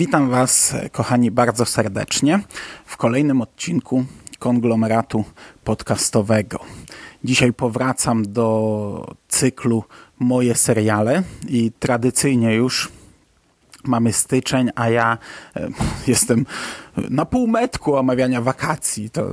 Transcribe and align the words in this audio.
Witam 0.00 0.30
Was, 0.30 0.74
kochani, 0.92 1.30
bardzo 1.30 1.64
serdecznie 1.64 2.40
w 2.86 2.96
kolejnym 2.96 3.40
odcinku 3.40 4.04
konglomeratu 4.38 5.24
podcastowego. 5.64 6.60
Dzisiaj 7.24 7.52
powracam 7.52 8.32
do 8.32 9.14
cyklu 9.28 9.84
Moje 10.18 10.54
seriale 10.54 11.22
i 11.48 11.72
tradycyjnie 11.78 12.54
już 12.54 12.88
mamy 13.84 14.12
styczeń, 14.12 14.70
a 14.74 14.88
ja 14.88 15.18
e, 15.56 15.68
jestem 16.06 16.46
na 17.10 17.24
półmetku 17.26 17.96
omawiania 17.96 18.40
wakacji. 18.40 19.10
To 19.10 19.26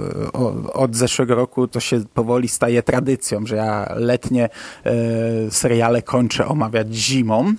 od 0.74 0.96
zeszłego 0.96 1.36
roku 1.36 1.68
to 1.68 1.80
się 1.80 2.04
powoli 2.14 2.48
staje 2.48 2.84
tradycją, 2.84 3.46
że 3.46 3.56
ja 3.56 3.94
letnie 3.96 4.50
e, 4.86 4.92
seriale 5.52 6.02
kończę 6.02 6.48
omawiać 6.48 6.94
zimą. 6.94 7.54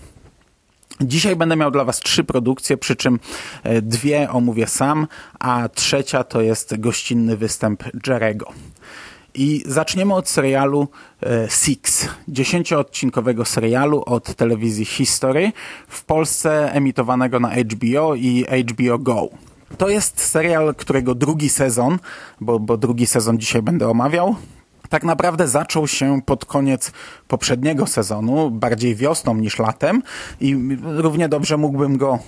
Dzisiaj 1.01 1.37
będę 1.37 1.57
miał 1.57 1.71
dla 1.71 1.85
Was 1.85 2.01
trzy 2.01 2.25
produkcje, 2.25 2.77
przy 2.77 2.97
czym 2.97 3.19
e, 3.63 3.83
dwie 3.83 4.31
omówię 4.31 4.67
sam, 4.67 5.07
a 5.39 5.69
trzecia 5.75 6.25
to 6.25 6.41
jest 6.41 6.81
gościnny 6.81 7.37
występ 7.37 7.85
Jerego. 8.07 8.53
I 9.35 9.63
zaczniemy 9.67 10.15
od 10.15 10.29
serialu 10.29 10.89
e, 11.23 11.51
Six, 11.51 12.09
dziesięcioodcinkowego 12.29 13.45
serialu 13.45 14.03
od 14.07 14.35
telewizji 14.35 14.85
History, 14.85 15.53
w 15.89 16.05
Polsce 16.05 16.73
emitowanego 16.73 17.41
na 17.41 17.51
HBO 17.51 18.15
i 18.15 18.45
HBO 18.71 18.99
Go. 18.99 19.29
To 19.79 19.89
jest 19.89 20.21
serial, 20.21 20.75
którego 20.75 21.15
drugi 21.15 21.49
sezon, 21.49 21.99
bo, 22.41 22.59
bo 22.59 22.77
drugi 22.77 23.07
sezon 23.07 23.39
dzisiaj 23.39 23.63
będę 23.63 23.89
omawiał, 23.89 24.37
tak 24.89 25.05
naprawdę 25.05 25.49
zaczął 25.49 25.89
się 25.89 26.23
pod 26.23 26.45
koniec 26.45 26.93
poprzedniego 27.29 27.87
sezonu, 27.87 28.51
bardziej 28.51 28.95
wiosną 28.95 29.35
niż 29.35 29.59
latem 29.59 30.03
i 30.41 30.57
równie 30.83 31.29
dobrze 31.29 31.57
mógłbym 31.57 31.97
go 31.97 32.19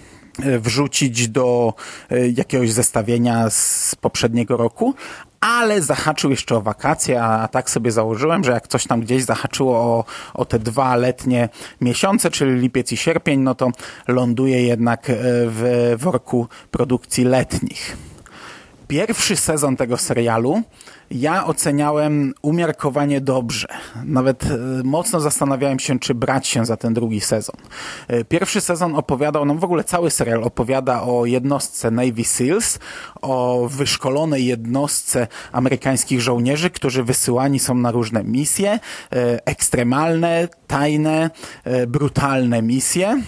e, 0.42 0.58
wrzucić 0.58 1.28
do 1.28 1.75
e, 2.11 2.28
jakiegoś 2.28 2.72
zestawienia 2.72 3.50
z 3.50 3.94
poprzedniego 4.00 4.56
roku, 4.56 4.94
ale 5.41 5.83
zahaczył 5.83 6.31
jeszcze 6.31 6.56
o 6.56 6.61
wakacje, 6.61 7.22
a 7.22 7.48
tak 7.48 7.70
sobie 7.70 7.92
założyłem, 7.92 8.44
że 8.44 8.53
jak 8.53 8.69
coś 8.69 8.86
tam 8.86 9.00
gdzieś 9.00 9.25
zahaczyło 9.25 9.77
o, 9.77 10.05
o 10.34 10.44
te 10.44 10.58
dwa 10.58 10.97
letnie 10.97 11.48
miesiące, 11.81 12.31
czyli 12.31 12.61
lipiec 12.61 12.92
i 12.92 12.97
sierpień, 12.97 13.41
no 13.41 13.55
to 13.55 13.70
ląduje 14.08 14.62
jednak 14.62 15.11
e, 15.11 15.14
w 15.47 15.94
worku 15.97 16.48
produkcji 16.70 17.25
letnich 17.25 18.09
pierwszy 18.91 19.36
sezon 19.36 19.77
tego 19.77 19.96
serialu 19.96 20.62
ja 21.10 21.46
oceniałem 21.46 22.34
umiarkowanie 22.42 23.20
dobrze. 23.20 23.69
Nawet 24.05 24.44
e, 24.44 24.48
mocno 24.84 25.20
zastanawiałem 25.20 25.78
się, 25.78 25.98
czy 25.98 26.14
brać 26.14 26.48
się 26.48 26.66
za 26.66 26.77
ten 26.77 26.94
drugi 26.94 27.20
sezon. 27.20 27.56
E, 28.08 28.24
Pierwszy 28.24 28.60
sezon 28.60 28.94
opowiadał, 28.94 29.44
no 29.44 29.55
w 29.55 29.64
ogóle 29.64 29.84
cały 29.84 30.10
serial 30.10 30.44
opowiada 30.44 31.02
o 31.02 31.27
jednostce 31.27 31.91
Navy 31.91 32.24
SEALs, 32.24 32.78
o 33.22 33.66
wyszkolonej 33.70 34.47
jednostce 34.47 35.27
amerykańskich 35.52 36.20
żołnierzy, 36.20 36.70
którzy 36.70 37.04
wysyłani 37.04 37.59
są 37.59 37.75
na 37.75 37.91
różne 37.91 38.25
misje, 38.25 38.70
e, 38.72 38.78
ekstremalne, 39.47 40.48
tajne, 40.66 41.31
brutalne 41.86 42.62
misje. 42.62 43.22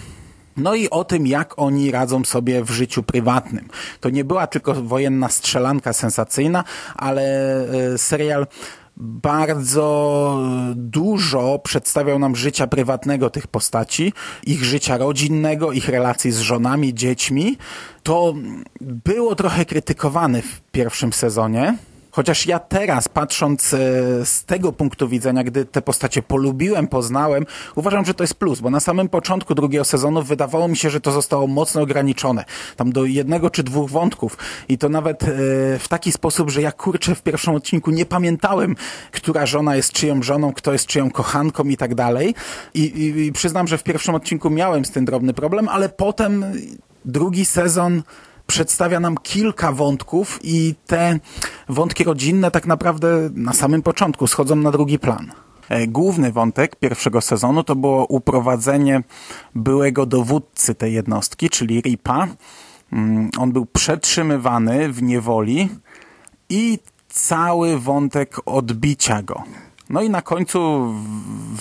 No 0.57 0.75
i 0.75 0.89
o 0.89 1.03
tym, 1.03 1.27
jak 1.27 1.53
oni 1.59 1.91
radzą 1.91 2.25
sobie 2.25 2.63
w 2.63 2.71
życiu 2.71 3.03
prywatnym. 3.03 3.67
To 3.99 4.09
nie 4.09 4.23
była 4.23 4.47
tylko 4.47 4.73
wojenna 4.73 5.29
strzelanka 5.29 5.93
sensacyjna, 5.93 6.63
ale 6.95 7.23
e, 7.93 7.97
serial 7.97 8.47
bardzo 8.97 10.39
dużo 10.75 11.59
przedstawiał 11.63 12.19
nam 12.19 12.35
życia 12.35 12.67
prywatnego 12.67 13.29
tych 13.29 13.47
postaci, 13.47 14.13
ich 14.43 14.63
życia 14.63 14.97
rodzinnego, 14.97 15.71
ich 15.71 15.89
relacji 15.89 16.31
z 16.31 16.39
żonami, 16.39 16.93
dziećmi. 16.93 17.57
To 18.03 18.33
było 18.81 19.35
trochę 19.35 19.65
krytykowane 19.65 20.41
w 20.41 20.61
pierwszym 20.71 21.13
sezonie. 21.13 21.77
Chociaż 22.15 22.47
ja 22.47 22.59
teraz, 22.59 23.07
patrząc 23.07 23.73
e, 23.73 23.77
z 24.25 24.45
tego 24.45 24.71
punktu 24.71 25.07
widzenia, 25.07 25.43
gdy 25.43 25.65
te 25.65 25.81
postacie 25.81 26.21
polubiłem, 26.21 26.87
poznałem, 26.87 27.45
uważam, 27.75 28.05
że 28.05 28.13
to 28.13 28.23
jest 28.23 28.33
plus, 28.33 28.59
bo 28.59 28.69
na 28.69 28.79
samym 28.79 29.09
początku 29.09 29.55
drugiego 29.55 29.85
sezonu 29.85 30.23
wydawało 30.23 30.67
mi 30.67 30.77
się, 30.77 30.89
że 30.89 31.01
to 31.01 31.11
zostało 31.11 31.47
mocno 31.47 31.81
ograniczone. 31.81 32.45
Tam 32.75 32.91
do 32.91 33.05
jednego 33.05 33.49
czy 33.49 33.63
dwóch 33.63 33.89
wątków. 33.89 34.37
I 34.69 34.77
to 34.77 34.89
nawet 34.89 35.23
e, 35.23 35.27
w 35.79 35.85
taki 35.89 36.11
sposób, 36.11 36.49
że 36.49 36.61
ja 36.61 36.71
kurczę 36.71 37.15
w 37.15 37.23
pierwszym 37.23 37.55
odcinku 37.55 37.91
nie 37.91 38.05
pamiętałem, 38.05 38.75
która 39.11 39.45
żona 39.45 39.75
jest 39.75 39.91
czyją 39.91 40.23
żoną, 40.23 40.53
kto 40.53 40.73
jest 40.73 40.87
czyją 40.87 41.11
kochanką 41.11 41.63
i 41.63 41.77
tak 41.77 41.95
dalej. 41.95 42.35
I, 42.73 42.81
i, 42.81 43.25
i 43.25 43.31
przyznam, 43.31 43.67
że 43.67 43.77
w 43.77 43.83
pierwszym 43.83 44.15
odcinku 44.15 44.49
miałem 44.49 44.85
z 44.85 44.91
tym 44.91 45.05
drobny 45.05 45.33
problem, 45.33 45.69
ale 45.69 45.89
potem 45.89 46.45
drugi 47.05 47.45
sezon 47.45 48.03
przedstawia 48.47 48.99
nam 48.99 49.17
kilka 49.17 49.71
wątków 49.71 50.39
i 50.43 50.75
te 50.87 51.19
wątki 51.69 52.03
rodzinne 52.03 52.51
tak 52.51 52.67
naprawdę 52.67 53.29
na 53.33 53.53
samym 53.53 53.81
początku 53.81 54.27
schodzą 54.27 54.55
na 54.55 54.71
drugi 54.71 54.99
plan. 54.99 55.31
E, 55.69 55.87
Główny 55.87 56.31
wątek 56.31 56.75
pierwszego 56.75 57.21
sezonu 57.21 57.63
to 57.63 57.75
było 57.75 58.05
uprowadzenie 58.05 59.03
byłego 59.55 60.05
dowódcy 60.05 60.75
tej 60.75 60.93
jednostki, 60.93 61.49
czyli 61.49 61.81
Ripa. 61.81 62.27
Mm, 62.93 63.29
On 63.37 63.51
był 63.51 63.65
przetrzymywany 63.65 64.93
w 64.93 65.03
niewoli 65.03 65.69
i 66.49 66.79
cały 67.09 67.79
wątek 67.79 68.37
odbicia 68.45 69.21
go. 69.21 69.43
No 69.89 70.01
i 70.01 70.09
na 70.09 70.21
końcu 70.21 70.93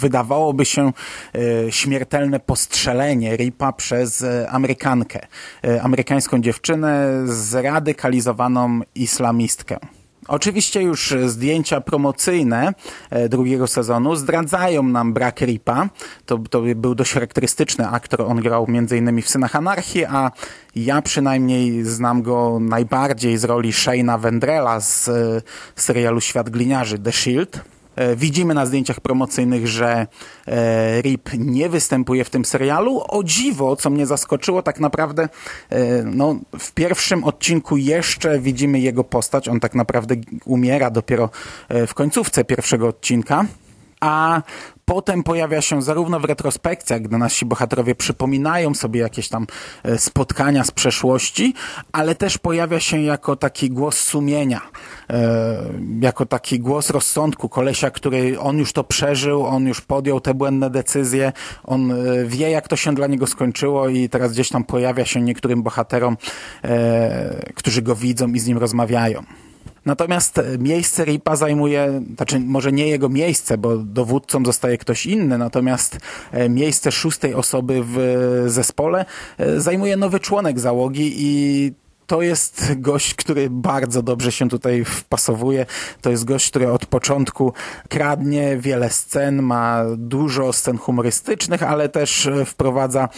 wydawałoby 0.00 0.64
się 0.64 0.92
e, 1.34 1.72
śmiertelne 1.72 2.40
postrzelenie 2.40 3.36
Ripa 3.36 3.72
przez 3.72 4.22
e, 4.22 4.50
Amerykankę, 4.50 5.26
e, 5.64 5.82
amerykańską 5.82 6.40
dziewczynę 6.40 7.22
zradykalizowaną 7.24 8.80
islamistkę. 8.94 9.78
Oczywiście 10.28 10.82
już 10.82 11.14
zdjęcia 11.26 11.80
promocyjne 11.80 12.74
drugiego 13.28 13.66
sezonu 13.66 14.16
zdradzają 14.16 14.82
nam 14.82 15.12
brak 15.12 15.40
Ripa. 15.40 15.88
To, 16.26 16.38
to 16.38 16.62
był 16.76 16.94
dość 16.94 17.12
charakterystyczny 17.12 17.88
aktor. 17.88 18.20
On 18.20 18.40
grał 18.40 18.66
m.in. 18.68 19.22
w 19.22 19.28
Synach 19.28 19.56
Anarchii, 19.56 20.04
a 20.04 20.30
ja 20.76 21.02
przynajmniej 21.02 21.84
znam 21.84 22.22
go 22.22 22.58
najbardziej 22.60 23.38
z 23.38 23.44
roli 23.44 23.72
Shane'a 23.72 24.20
Wendrella 24.20 24.80
z 24.80 25.08
e, 25.08 25.42
serialu 25.76 26.20
Świat 26.20 26.50
Gliniarzy 26.50 26.98
The 26.98 27.12
Shield. 27.12 27.71
E, 27.96 28.16
Widzimy 28.16 28.54
na 28.54 28.66
zdjęciach 28.66 29.00
promocyjnych, 29.00 29.68
że 29.68 30.06
e, 30.48 31.00
Rip 31.00 31.30
nie 31.38 31.68
występuje 31.68 32.24
w 32.24 32.30
tym 32.30 32.44
serialu. 32.44 33.02
O 33.08 33.24
dziwo, 33.24 33.76
co 33.76 33.90
mnie 33.90 34.06
zaskoczyło, 34.06 34.62
tak 34.62 34.80
naprawdę 34.80 35.28
e, 35.70 36.02
no, 36.02 36.36
w 36.58 36.72
pierwszym 36.72 37.24
odcinku 37.24 37.76
jeszcze 37.76 38.38
widzimy 38.38 38.80
jego 38.80 39.04
postać. 39.04 39.48
On 39.48 39.60
tak 39.60 39.74
naprawdę 39.74 40.14
umiera 40.44 40.90
dopiero 40.90 41.30
w 41.86 41.94
końcówce 41.94 42.44
pierwszego 42.44 42.88
odcinka. 42.88 43.44
A 44.02 44.42
potem 44.84 45.22
pojawia 45.22 45.60
się 45.60 45.82
zarówno 45.82 46.20
w 46.20 46.24
retrospekcjach, 46.24 47.02
gdy 47.02 47.18
nasi 47.18 47.46
bohaterowie 47.46 47.94
przypominają 47.94 48.74
sobie 48.74 49.00
jakieś 49.00 49.28
tam 49.28 49.46
e, 49.82 49.98
spotkania 49.98 50.64
z 50.64 50.70
przeszłości, 50.70 51.54
ale 51.92 52.14
też 52.14 52.38
pojawia 52.38 52.80
się 52.80 53.02
jako 53.02 53.36
taki 53.36 53.70
głos 53.70 54.00
sumienia, 54.00 54.60
e, 55.10 55.58
jako 56.00 56.26
taki 56.26 56.60
głos 56.60 56.90
rozsądku 56.90 57.48
kolesia, 57.48 57.90
który 57.90 58.40
on 58.40 58.58
już 58.58 58.72
to 58.72 58.84
przeżył, 58.84 59.46
on 59.46 59.66
już 59.66 59.80
podjął 59.80 60.20
te 60.20 60.34
błędne 60.34 60.70
decyzje, 60.70 61.32
on 61.64 61.92
e, 61.92 62.24
wie 62.24 62.50
jak 62.50 62.68
to 62.68 62.76
się 62.76 62.94
dla 62.94 63.06
niego 63.06 63.26
skończyło 63.26 63.88
i 63.88 64.08
teraz 64.08 64.32
gdzieś 64.32 64.48
tam 64.48 64.64
pojawia 64.64 65.04
się 65.04 65.20
niektórym 65.20 65.62
bohaterom, 65.62 66.16
którzy 67.54 67.82
go 67.82 67.96
widzą 67.96 68.28
i 68.28 68.38
z 68.38 68.46
nim 68.46 68.58
rozmawiają. 68.58 69.22
Natomiast 69.86 70.38
e, 70.38 70.58
miejsce 70.58 71.04
Ripa 71.04 71.36
zajmuje, 71.36 72.02
znaczy 72.16 72.40
może 72.40 72.72
nie 72.72 72.88
jego 72.88 73.08
miejsce, 73.08 73.58
bo 73.58 73.76
dowódcą 73.76 74.44
zostaje 74.44 74.78
ktoś 74.78 75.06
inny, 75.06 75.38
natomiast 75.38 75.98
e, 76.32 76.48
miejsce 76.48 76.92
szóstej 76.92 77.34
osoby 77.34 77.84
w 77.84 77.98
e, 77.98 78.50
zespole 78.50 79.04
zajmuje 79.56 79.96
nowy 79.96 80.20
członek 80.20 80.60
załogi 80.60 81.14
i 81.16 81.72
to 82.06 82.22
jest 82.22 82.72
gość, 82.76 83.14
który 83.14 83.50
bardzo 83.50 84.02
dobrze 84.02 84.32
się 84.32 84.48
tutaj 84.48 84.84
wpasowuje. 84.84 85.66
To 86.00 86.10
jest 86.10 86.24
gość, 86.24 86.50
który 86.50 86.70
od 86.70 86.86
początku 86.86 87.52
kradnie 87.88 88.56
wiele 88.56 88.90
scen, 88.90 89.42
ma 89.42 89.84
dużo 89.96 90.52
scen 90.52 90.78
humorystycznych, 90.78 91.62
ale 91.62 91.88
też 91.88 92.28
wprowadza 92.46 93.08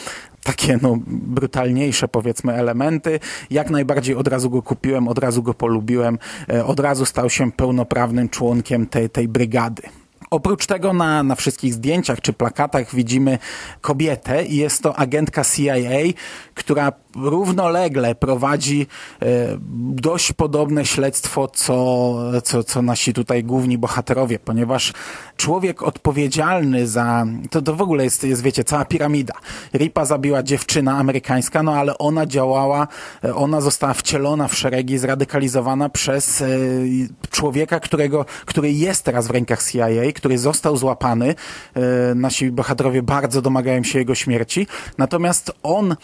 takie 0.45 0.79
no, 0.83 0.97
brutalniejsze 1.07 2.09
powiedzmy 2.09 2.53
elementy. 2.53 3.21
Jak 3.51 3.71
najbardziej 3.71 4.15
od 4.15 4.29
razu 4.29 4.51
go 4.51 4.63
kupiłem, 4.63 5.09
od 5.09 5.19
razu 5.19 5.43
go 5.43 5.55
polubiłem, 5.55 6.19
e, 6.53 6.65
od 6.65 6.81
razu 6.81 7.07
stał 7.07 7.31
się 7.31 7.53
pełnoprawnym 7.53 8.29
członkiem 8.29 8.87
tej, 8.87 9.11
tej 9.11 9.29
brygady. 9.29 9.83
Oprócz 10.31 10.67
tego 10.67 10.93
na, 10.93 11.23
na 11.23 11.35
wszystkich 11.35 11.75
zdjęciach 11.75 12.21
czy 12.21 12.33
plakatach 12.33 12.95
widzimy 12.95 13.39
kobietę 13.81 14.45
i 14.45 14.57
jest 14.57 14.83
to 14.83 14.97
agentka 14.97 15.45
CIA, 15.45 15.73
która 16.55 16.93
równolegle 17.17 18.15
prowadzi 18.15 18.87
e, 19.23 19.27
dość 19.95 20.33
podobne 20.33 20.87
śledztwo, 20.87 21.49
co, 21.49 22.15
co, 22.45 22.65
co 22.65 22.83
nasi 22.83 23.13
tutaj 23.13 23.45
główni 23.45 23.79
bohaterowie, 23.79 24.39
ponieważ 24.39 24.93
człowiek 25.37 25.83
odpowiedzialny 25.83 26.87
za, 26.87 27.27
to, 27.51 27.63
to 27.63 27.75
w 27.75 27.83
ogóle 27.83 28.05
jest, 28.05 28.25
jest, 28.25 28.43
wiecie, 28.43 28.65
cała 28.65 28.85
piramida. 28.85 29.35
Ripa 29.75 30.05
zabiła 30.05 30.43
dziewczyna 30.43 30.99
amerykańska, 30.99 31.63
no 31.63 31.75
ale 31.75 31.99
ona 31.99 32.27
działała, 32.27 32.89
e, 33.25 33.35
ona 33.35 33.61
została 33.61 33.95
wcielona 33.95 34.49
w 34.49 34.55
szeregi, 34.55 34.99
zradykalizowana 34.99 35.89
przez 35.89 36.43
e, 36.43 36.47
człowieka, 37.31 37.81
którego, 37.81 38.25
który 38.45 38.73
jest 38.73 39.05
teraz 39.05 39.27
w 39.27 39.31
rękach 39.31 39.71
CIA, 39.71 40.13
który 40.15 40.39
został 40.39 40.77
złapany. 40.77 41.35
Nasi 42.15 42.51
bohaterowie 42.51 43.03
bardzo 43.03 43.43
domagają 43.43 43.83
się 43.83 43.99
jego 43.99 44.15
śmierci. 44.15 44.67
Natomiast 44.99 45.53
on 45.63 45.97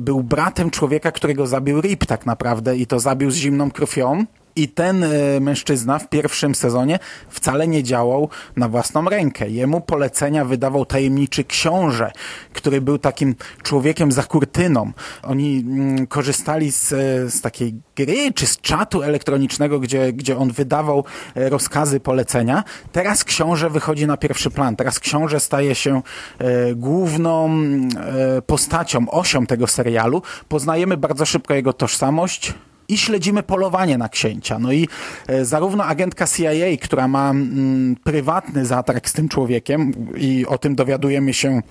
był 0.00 0.22
bratem 0.22 0.49
człowieka, 0.70 1.12
którego 1.12 1.46
zabił 1.46 1.80
Rip 1.80 2.06
tak 2.06 2.26
naprawdę 2.26 2.76
i 2.76 2.86
to 2.86 3.00
zabił 3.00 3.30
z 3.30 3.34
zimną 3.34 3.70
krwią. 3.70 4.24
I 4.60 4.68
ten 4.68 5.04
e, 5.04 5.08
mężczyzna 5.40 5.98
w 5.98 6.08
pierwszym 6.08 6.54
sezonie 6.54 6.98
wcale 7.28 7.68
nie 7.68 7.82
działał 7.82 8.28
na 8.56 8.68
własną 8.68 9.08
rękę. 9.08 9.50
Jemu 9.50 9.80
polecenia 9.80 10.44
wydawał 10.44 10.86
tajemniczy 10.86 11.44
książę, 11.44 12.12
który 12.52 12.80
był 12.80 12.98
takim 12.98 13.34
człowiekiem 13.62 14.12
za 14.12 14.22
kurtyną. 14.22 14.92
Oni 15.22 15.64
mm, 15.66 16.06
korzystali 16.06 16.72
z, 16.72 16.88
z 17.34 17.40
takiej 17.40 17.74
gry 17.96 18.32
czy 18.34 18.46
z 18.46 18.60
czatu 18.60 19.02
elektronicznego, 19.02 19.80
gdzie, 19.80 20.12
gdzie 20.12 20.38
on 20.38 20.52
wydawał 20.52 21.04
e, 21.34 21.48
rozkazy, 21.48 22.00
polecenia. 22.00 22.64
Teraz 22.92 23.24
książę 23.24 23.70
wychodzi 23.70 24.06
na 24.06 24.16
pierwszy 24.16 24.50
plan. 24.50 24.76
Teraz 24.76 25.00
książę 25.00 25.40
staje 25.40 25.74
się 25.74 26.02
e, 26.38 26.74
główną 26.74 27.50
e, 27.50 28.42
postacią, 28.42 29.10
osią 29.10 29.46
tego 29.46 29.66
serialu. 29.66 30.22
Poznajemy 30.48 30.96
bardzo 30.96 31.26
szybko 31.26 31.54
jego 31.54 31.72
tożsamość 31.72 32.54
i 32.90 32.98
śledzimy 32.98 33.42
polowanie 33.42 33.98
na 33.98 34.08
księcia. 34.08 34.58
No 34.58 34.72
i 34.72 34.88
e, 35.26 35.44
zarówno 35.44 35.84
agentka 35.84 36.26
CIA, 36.26 36.76
która 36.82 37.08
ma 37.08 37.30
mm, 37.30 37.96
prywatny 38.04 38.66
zatarg 38.66 39.08
z 39.08 39.12
tym 39.12 39.28
człowiekiem 39.28 39.92
i 40.16 40.46
o 40.46 40.58
tym 40.58 40.74
dowiadujemy 40.74 41.34
się 41.34 41.62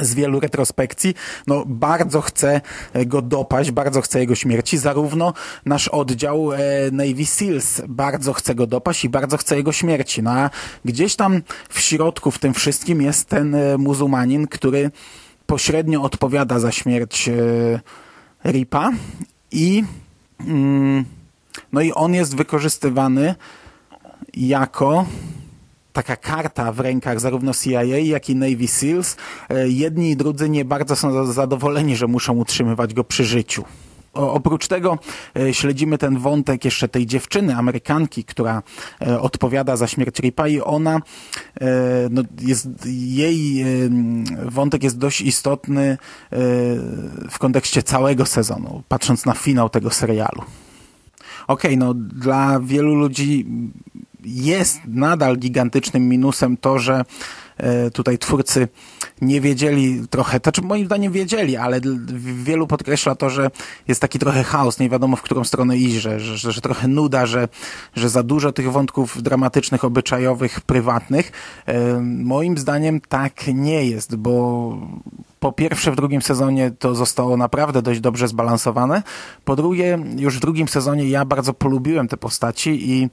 z 0.00 0.14
wielu 0.14 0.40
retrospekcji, 0.40 1.14
no 1.46 1.64
bardzo 1.66 2.20
chce 2.20 2.60
go 3.06 3.22
dopaść, 3.22 3.70
bardzo 3.70 4.00
chce 4.00 4.20
jego 4.20 4.34
śmierci, 4.34 4.78
zarówno 4.78 5.32
nasz 5.66 5.88
oddział 5.88 6.52
e, 6.52 6.58
Navy 6.92 7.26
Seals 7.26 7.82
bardzo 7.88 8.32
chce 8.32 8.54
go 8.54 8.66
dopaść 8.66 9.04
i 9.04 9.08
bardzo 9.08 9.36
chce 9.36 9.56
jego 9.56 9.72
śmierci. 9.72 10.22
No 10.22 10.30
a 10.30 10.50
gdzieś 10.84 11.16
tam 11.16 11.42
w 11.68 11.80
środku 11.80 12.30
w 12.30 12.38
tym 12.38 12.54
wszystkim 12.54 13.02
jest 13.02 13.28
ten 13.28 13.54
e, 13.54 13.78
muzułmanin, 13.78 14.46
który 14.46 14.90
pośrednio 15.46 16.02
odpowiada 16.02 16.58
za 16.58 16.72
śmierć 16.72 17.28
e, 17.28 17.32
Ripa 18.50 18.90
i 19.50 19.84
no 21.72 21.80
i 21.80 21.92
on 21.92 22.14
jest 22.14 22.36
wykorzystywany 22.36 23.34
jako 24.34 25.06
taka 25.92 26.16
karta 26.16 26.72
w 26.72 26.80
rękach 26.80 27.20
zarówno 27.20 27.52
CIA, 27.54 27.82
jak 27.82 28.30
i 28.30 28.36
Navy 28.36 28.68
SEALs. 28.68 29.16
E, 29.48 29.68
jedni 29.68 30.10
i 30.10 30.16
drudzy 30.16 30.48
nie 30.48 30.64
bardzo 30.64 30.96
są 30.96 31.32
zadowoleni, 31.32 31.96
że 31.96 32.06
muszą 32.06 32.36
utrzymywać 32.36 32.94
go 32.94 33.04
przy 33.04 33.24
życiu. 33.24 33.64
Oprócz 34.18 34.68
tego 34.68 34.98
e, 35.36 35.54
śledzimy 35.54 35.98
ten 35.98 36.18
wątek 36.18 36.64
jeszcze 36.64 36.88
tej 36.88 37.06
dziewczyny, 37.06 37.56
Amerykanki, 37.56 38.24
która 38.24 38.62
e, 39.02 39.20
odpowiada 39.20 39.76
za 39.76 39.86
śmierć 39.86 40.18
Ripa 40.18 40.48
i 40.48 40.60
ona, 40.60 41.00
no 42.10 42.22
jest, 42.40 42.68
jej 42.86 43.64
wątek 44.44 44.82
jest 44.82 44.98
dość 44.98 45.20
istotny 45.20 45.98
w 47.30 47.38
kontekście 47.38 47.82
całego 47.82 48.26
sezonu, 48.26 48.82
patrząc 48.88 49.26
na 49.26 49.34
finał 49.34 49.68
tego 49.68 49.90
serialu. 49.90 50.42
Okej, 51.48 51.70
okay, 51.70 51.76
no 51.76 51.94
dla 51.94 52.60
wielu 52.60 52.94
ludzi 52.94 53.46
jest 54.24 54.80
nadal 54.86 55.36
gigantycznym 55.36 56.08
minusem 56.08 56.56
to, 56.56 56.78
że 56.78 56.94
e, 56.94 57.04
tutaj 57.92 58.18
twórcy 58.18 58.68
nie 59.20 59.40
wiedzieli 59.40 60.08
trochę, 60.10 60.40
to 60.40 60.52
czy 60.52 60.62
moim 60.62 60.86
zdaniem 60.86 61.12
wiedzieli, 61.12 61.56
ale 61.56 61.80
wielu 62.42 62.66
podkreśla 62.66 63.14
to, 63.14 63.30
że 63.30 63.50
jest 63.88 64.00
taki 64.00 64.18
trochę 64.18 64.44
chaos, 64.44 64.78
nie 64.78 64.88
wiadomo 64.90 65.16
w 65.16 65.22
którą 65.22 65.44
stronę 65.44 65.76
iść, 65.76 65.96
że, 65.96 66.20
że, 66.20 66.52
że 66.52 66.60
trochę 66.60 66.88
nuda, 66.88 67.26
że, 67.26 67.48
że 67.94 68.08
za 68.08 68.22
dużo 68.22 68.52
tych 68.52 68.72
wątków 68.72 69.22
dramatycznych, 69.22 69.84
obyczajowych, 69.84 70.60
prywatnych. 70.60 71.32
E, 71.66 72.00
moim 72.00 72.58
zdaniem 72.58 73.00
tak 73.00 73.46
nie 73.46 73.84
jest, 73.84 74.16
bo 74.16 74.76
po 75.40 75.52
pierwsze 75.52 75.92
w 75.92 75.96
drugim 75.96 76.22
sezonie 76.22 76.70
to 76.78 76.94
zostało 76.94 77.36
naprawdę 77.36 77.82
dość 77.82 78.00
dobrze 78.00 78.28
zbalansowane. 78.28 79.02
Po 79.44 79.56
drugie, 79.56 79.98
już 80.16 80.36
w 80.36 80.40
drugim 80.40 80.68
sezonie 80.68 81.08
ja 81.08 81.24
bardzo 81.24 81.54
polubiłem 81.54 82.08
te 82.08 82.16
postaci 82.16 82.90
i 82.90 83.08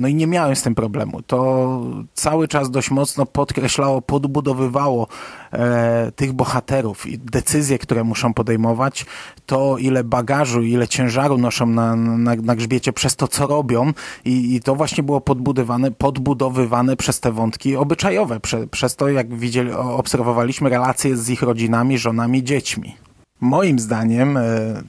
no 0.00 0.08
i 0.08 0.14
nie 0.14 0.26
miałem 0.26 0.56
z 0.56 0.62
tym 0.62 0.74
problemu. 0.74 1.22
To 1.22 1.80
cały 2.14 2.48
czas 2.48 2.70
dość 2.70 2.90
mocno 2.90 3.26
podkreślało, 3.26 4.02
podbudowywało 4.02 5.06
e, 5.52 6.12
tych 6.16 6.32
bohaterów 6.32 7.06
i 7.06 7.18
decyzje, 7.18 7.78
które 7.78 8.04
muszą 8.04 8.34
podejmować, 8.34 9.06
to 9.46 9.78
ile 9.78 10.04
bagażu, 10.04 10.62
ile 10.62 10.88
ciężaru 10.88 11.38
noszą 11.38 11.66
na, 11.66 11.96
na, 11.96 12.34
na 12.36 12.56
grzbiecie 12.56 12.92
przez 12.92 13.16
to, 13.16 13.28
co 13.28 13.46
robią 13.46 13.92
i, 14.24 14.54
i 14.54 14.60
to 14.60 14.74
właśnie 14.74 15.02
było 15.02 15.20
podbudowane, 15.20 15.90
podbudowywane 15.90 16.96
przez 16.96 17.20
te 17.20 17.32
wątki 17.32 17.76
obyczajowe, 17.76 18.40
prze, 18.40 18.66
przez 18.66 18.96
to, 18.96 19.08
jak 19.08 19.34
widzieli, 19.34 19.72
obserwowaliśmy 19.72 20.70
relacje 20.70 21.16
z 21.16 21.30
ich 21.30 21.42
rodzinami, 21.42 21.98
żonami, 21.98 22.44
dziećmi. 22.44 22.96
Moim 23.40 23.78
zdaniem 23.78 24.36
e, 24.36 24.42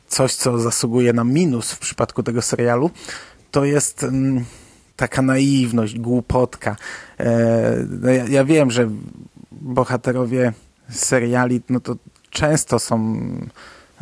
coś, 0.08 0.36
co 0.36 0.60
zasługuje 0.60 1.14
na 1.14 1.24
minus 1.24 1.72
w 1.72 1.80
przypadku 1.80 2.24
tego 2.24 2.42
serialu, 2.42 2.92
to 3.58 3.66
jest 3.66 4.04
mm, 4.04 4.46
taka 4.96 5.22
naiwność, 5.22 6.00
głupotka. 6.00 6.76
E, 7.20 7.86
no 8.02 8.10
ja, 8.10 8.26
ja, 8.26 8.46
wiem, 8.46 8.72
że 8.72 8.90
bohaterowie 9.52 10.54
seriali, 10.90 11.62
no 11.70 11.80
to 11.80 11.96
często 12.30 12.80
są 12.80 13.18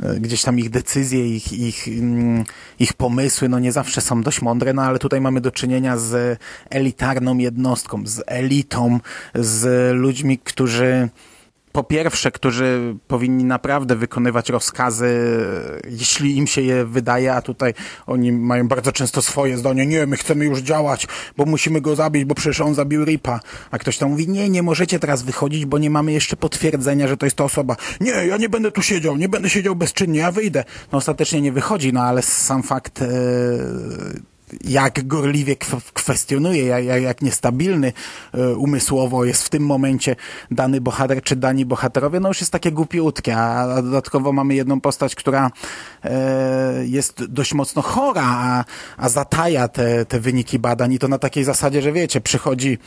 e, 0.03 0.19
gdzieś 0.19 0.41
tam 0.41 0.59
ich 0.59 0.69
decyzje, 0.69 1.35
ich, 1.35 1.53
ich, 1.53 1.87
mm, 1.87 2.43
ich 2.79 2.93
pomysły, 2.93 3.49
no 3.49 3.59
nie 3.59 3.71
zawsze 3.71 4.01
są 4.01 4.21
dość 4.21 4.41
mądre, 4.41 4.73
no 4.73 4.81
ale 4.81 4.99
tutaj 4.99 5.21
mamy 5.21 5.41
do 5.41 5.51
czynienia 5.51 5.97
z 5.97 6.39
elitarną 6.69 7.37
jednostką, 7.37 8.07
z 8.07 8.23
elitą, 8.27 8.99
z 9.35 9.93
ludźmi, 9.95 10.37
którzy 10.37 11.09
po 11.75 11.83
pierwsze, 11.83 12.31
którzy 12.31 12.95
powinni 13.07 13.43
naprawdę 13.43 13.95
wykonywać 13.95 14.49
rozkazy, 14.49 15.37
jeśli 15.89 16.37
im 16.37 16.47
się 16.47 16.61
je 16.61 16.85
wydaje, 16.85 17.33
a 17.33 17.41
tutaj 17.41 17.73
oni 18.07 18.31
mają 18.31 18.67
bardzo 18.67 18.91
często 18.91 19.21
swoje 19.21 19.57
zdanie, 19.57 19.85
nie, 19.85 20.07
my 20.07 20.17
chcemy 20.17 20.45
już 20.45 20.59
działać, 20.59 21.07
bo 21.37 21.45
musimy 21.45 21.81
go 21.81 21.95
zabić, 21.95 22.25
bo 22.25 22.35
przecież 22.35 22.61
on 22.61 22.75
zabił 22.75 23.05
Ripa. 23.05 23.39
A 23.71 23.77
ktoś 23.77 23.97
tam 23.97 24.09
mówi, 24.09 24.27
nie, 24.27 24.49
nie 24.49 24.63
możecie 24.63 24.99
teraz 24.99 25.23
wychodzić, 25.23 25.65
bo 25.65 25.77
nie 25.77 25.89
mamy 25.89 26.11
jeszcze 26.11 26.37
potwierdzenia, 26.37 27.07
że 27.07 27.17
to 27.17 27.25
jest 27.25 27.35
ta 27.35 27.43
osoba. 27.43 27.75
Nie, 28.01 28.11
ja 28.11 28.37
nie 28.37 28.49
będę 28.49 28.71
tu 28.71 28.81
siedział, 28.81 29.17
nie 29.17 29.29
będę 29.29 29.49
siedział 29.49 29.75
bezczynnie, 29.75 30.19
ja 30.19 30.31
wyjdę. 30.31 30.63
No 30.91 30.97
ostatecznie 30.97 31.41
nie 31.41 31.51
wychodzi, 31.51 31.93
no 31.93 32.01
ale 32.01 32.21
sam 32.21 32.63
fakt... 32.63 33.01
Yy 33.01 34.34
jak 34.63 35.07
gorliwie 35.07 35.55
kwestionuje, 35.93 36.65
jak, 36.65 37.21
niestabilny 37.21 37.93
e, 38.33 38.55
umysłowo 38.55 39.25
jest 39.25 39.43
w 39.43 39.49
tym 39.49 39.65
momencie 39.65 40.15
dany 40.51 40.81
bohater 40.81 41.23
czy 41.23 41.35
dani 41.35 41.65
bohaterowie, 41.65 42.19
no 42.19 42.27
już 42.27 42.39
jest 42.39 42.51
takie 42.51 42.71
głupiutkie, 42.71 43.37
a 43.37 43.81
dodatkowo 43.81 44.31
mamy 44.31 44.55
jedną 44.55 44.81
postać, 44.81 45.15
która 45.15 45.51
e, 46.03 46.85
jest 46.85 47.25
dość 47.25 47.53
mocno 47.53 47.81
chora, 47.81 48.23
a, 48.25 48.65
a 48.97 49.09
zataja 49.09 49.67
te, 49.67 50.05
te 50.05 50.19
wyniki 50.19 50.59
badań 50.59 50.93
i 50.93 50.99
to 50.99 51.07
na 51.07 51.17
takiej 51.17 51.43
zasadzie, 51.43 51.81
że 51.81 51.91
wiecie, 51.91 52.21
przychodzi 52.21 52.77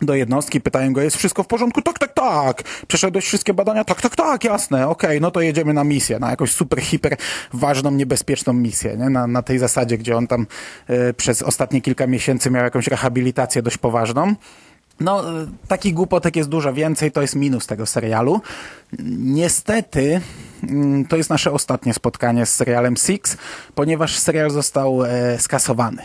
do 0.00 0.14
jednostki, 0.14 0.60
pytają 0.60 0.92
go, 0.92 1.00
jest 1.00 1.16
wszystko 1.16 1.42
w 1.42 1.46
porządku? 1.46 1.82
Tak, 1.82 1.98
tak, 1.98 2.12
tak. 2.12 2.62
Przeszedłeś 2.88 3.24
wszystkie 3.24 3.54
badania? 3.54 3.84
Tak, 3.84 4.00
tak, 4.00 4.16
tak, 4.16 4.44
jasne, 4.44 4.88
okej, 4.88 5.10
okay, 5.10 5.20
no 5.20 5.30
to 5.30 5.40
jedziemy 5.40 5.74
na 5.74 5.84
misję, 5.84 6.18
na 6.18 6.30
jakąś 6.30 6.52
super, 6.52 6.80
hiper 6.80 7.16
ważną, 7.52 7.90
niebezpieczną 7.90 8.52
misję, 8.52 8.96
nie? 8.96 9.10
Na, 9.10 9.26
na 9.26 9.42
tej 9.42 9.58
zasadzie, 9.58 9.98
gdzie 9.98 10.16
on 10.16 10.26
tam 10.26 10.46
y, 10.90 11.14
przez 11.14 11.42
ostatnie 11.42 11.80
kilka 11.80 12.06
miesięcy 12.06 12.50
miał 12.50 12.64
jakąś 12.64 12.86
rehabilitację 12.86 13.62
dość 13.62 13.78
poważną. 13.78 14.34
No, 15.00 15.42
y, 15.42 15.46
takich 15.68 15.94
głupotek 15.94 16.36
jest 16.36 16.48
dużo 16.48 16.72
więcej, 16.72 17.12
to 17.12 17.22
jest 17.22 17.36
minus 17.36 17.66
tego 17.66 17.86
serialu. 17.86 18.40
Niestety, 19.18 20.20
y, 20.64 21.04
to 21.08 21.16
jest 21.16 21.30
nasze 21.30 21.52
ostatnie 21.52 21.94
spotkanie 21.94 22.46
z 22.46 22.54
serialem 22.54 22.96
Six, 22.96 23.36
ponieważ 23.74 24.18
serial 24.18 24.50
został 24.50 25.02
y, 25.04 25.08
skasowany. 25.38 26.02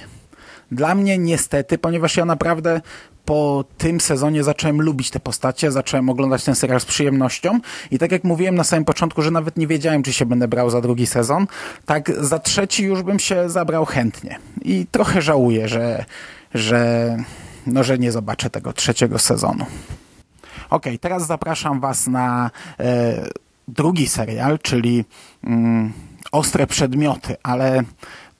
Dla 0.71 0.95
mnie 0.95 1.17
niestety, 1.17 1.77
ponieważ 1.77 2.17
ja 2.17 2.25
naprawdę 2.25 2.81
po 3.25 3.63
tym 3.77 4.01
sezonie 4.01 4.43
zacząłem 4.43 4.81
lubić 4.81 5.09
te 5.09 5.19
postacie, 5.19 5.71
zacząłem 5.71 6.09
oglądać 6.09 6.43
ten 6.43 6.55
serial 6.55 6.79
z 6.79 6.85
przyjemnością 6.85 7.59
i 7.91 7.99
tak 7.99 8.11
jak 8.11 8.23
mówiłem 8.23 8.55
na 8.55 8.63
samym 8.63 8.85
początku, 8.85 9.21
że 9.21 9.31
nawet 9.31 9.57
nie 9.57 9.67
wiedziałem, 9.67 10.03
czy 10.03 10.13
się 10.13 10.25
będę 10.25 10.47
brał 10.47 10.69
za 10.69 10.81
drugi 10.81 11.07
sezon, 11.07 11.47
tak 11.85 12.11
za 12.25 12.39
trzeci 12.39 12.83
już 12.83 13.01
bym 13.01 13.19
się 13.19 13.49
zabrał 13.49 13.85
chętnie. 13.85 14.39
I 14.61 14.85
trochę 14.91 15.21
żałuję, 15.21 15.67
że, 15.67 16.05
że, 16.53 17.17
no, 17.67 17.83
że 17.83 17.97
nie 17.97 18.11
zobaczę 18.11 18.49
tego 18.49 18.73
trzeciego 18.73 19.19
sezonu. 19.19 19.65
Ok, 20.69 20.85
teraz 21.01 21.27
zapraszam 21.27 21.79
Was 21.79 22.07
na 22.07 22.51
e, 22.79 23.27
drugi 23.67 24.07
serial, 24.07 24.59
czyli 24.59 25.05
mm, 25.43 25.93
Ostre 26.31 26.67
Przedmioty, 26.67 27.35
ale 27.43 27.83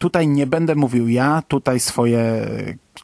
tutaj 0.01 0.27
nie 0.27 0.48
będę 0.48 0.75
mówił 0.75 1.08
ja, 1.08 1.43
tutaj 1.48 1.79
swoje 1.79 2.48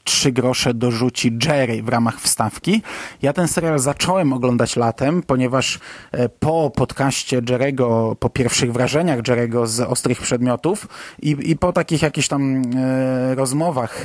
trzy 0.03 0.31
grosze 0.31 0.73
dorzuci 0.73 1.37
Jerry 1.45 1.83
w 1.83 1.89
ramach 1.89 2.21
wstawki. 2.21 2.81
Ja 3.21 3.33
ten 3.33 3.47
serial 3.47 3.79
zacząłem 3.79 4.33
oglądać 4.33 4.75
latem, 4.75 5.23
ponieważ 5.23 5.79
e, 6.11 6.29
po 6.29 6.71
podcaście 6.75 7.41
Jerego, 7.49 8.15
po 8.19 8.29
pierwszych 8.29 8.73
wrażeniach 8.73 9.27
Jerego 9.27 9.67
z 9.67 9.79
Ostrych 9.79 10.21
Przedmiotów 10.21 10.87
i, 11.21 11.37
i 11.43 11.57
po 11.57 11.73
takich 11.73 12.01
jakichś 12.01 12.27
tam 12.27 12.61
e, 12.75 13.35
rozmowach 13.35 14.03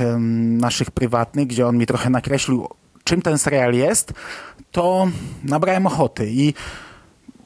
naszych 0.59 0.91
prywatnych, 0.91 1.47
gdzie 1.47 1.67
on 1.67 1.79
mi 1.79 1.87
trochę 1.87 2.11
nakreślił, 2.11 2.69
czym 3.05 3.23
ten 3.23 3.39
serial 3.39 3.75
jest, 3.75 4.13
to 4.71 5.09
nabrałem 5.45 5.87
ochoty 5.87 6.31
i 6.31 6.55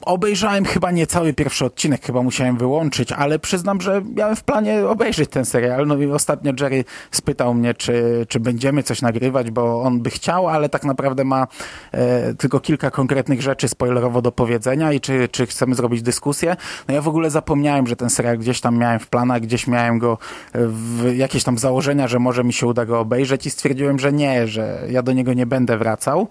Obejrzałem 0.07 0.65
chyba 0.65 0.91
nie 0.91 1.07
cały 1.07 1.33
pierwszy 1.33 1.65
odcinek, 1.65 2.05
chyba 2.05 2.21
musiałem 2.21 2.57
wyłączyć, 2.57 3.11
ale 3.11 3.39
przyznam, 3.39 3.81
że 3.81 4.01
miałem 4.15 4.35
w 4.35 4.43
planie 4.43 4.87
obejrzeć 4.87 5.29
ten 5.29 5.45
serial. 5.45 5.87
No 5.87 5.97
i 5.97 6.11
ostatnio 6.11 6.51
Jerry 6.59 6.83
spytał 7.11 7.53
mnie, 7.53 7.73
czy, 7.73 8.25
czy 8.29 8.39
będziemy 8.39 8.83
coś 8.83 9.01
nagrywać, 9.01 9.51
bo 9.51 9.81
on 9.81 10.01
by 10.01 10.09
chciał, 10.09 10.47
ale 10.47 10.69
tak 10.69 10.83
naprawdę 10.83 11.23
ma 11.23 11.47
e, 11.91 12.33
tylko 12.33 12.59
kilka 12.59 12.91
konkretnych 12.91 13.41
rzeczy 13.41 13.67
spoilerowo 13.67 14.21
do 14.21 14.31
powiedzenia 14.31 14.93
i 14.93 14.99
czy, 14.99 15.29
czy 15.31 15.45
chcemy 15.45 15.75
zrobić 15.75 16.01
dyskusję. 16.01 16.55
No 16.87 16.93
ja 16.93 17.01
w 17.01 17.07
ogóle 17.07 17.29
zapomniałem, 17.29 17.87
że 17.87 17.95
ten 17.95 18.09
serial 18.09 18.37
gdzieś 18.37 18.61
tam 18.61 18.77
miałem 18.77 18.99
w 18.99 19.07
planach, 19.07 19.41
gdzieś 19.41 19.67
miałem 19.67 19.99
go 19.99 20.17
w 20.53 21.11
jakieś 21.15 21.43
tam 21.43 21.57
założenia, 21.57 22.07
że 22.07 22.19
może 22.19 22.43
mi 22.43 22.53
się 22.53 22.67
uda 22.67 22.85
go 22.85 22.99
obejrzeć 22.99 23.45
i 23.45 23.49
stwierdziłem, 23.49 23.99
że 23.99 24.13
nie, 24.13 24.47
że 24.47 24.79
ja 24.89 25.03
do 25.03 25.13
niego 25.13 25.33
nie 25.33 25.45
będę 25.45 25.77
wracał. 25.77 26.27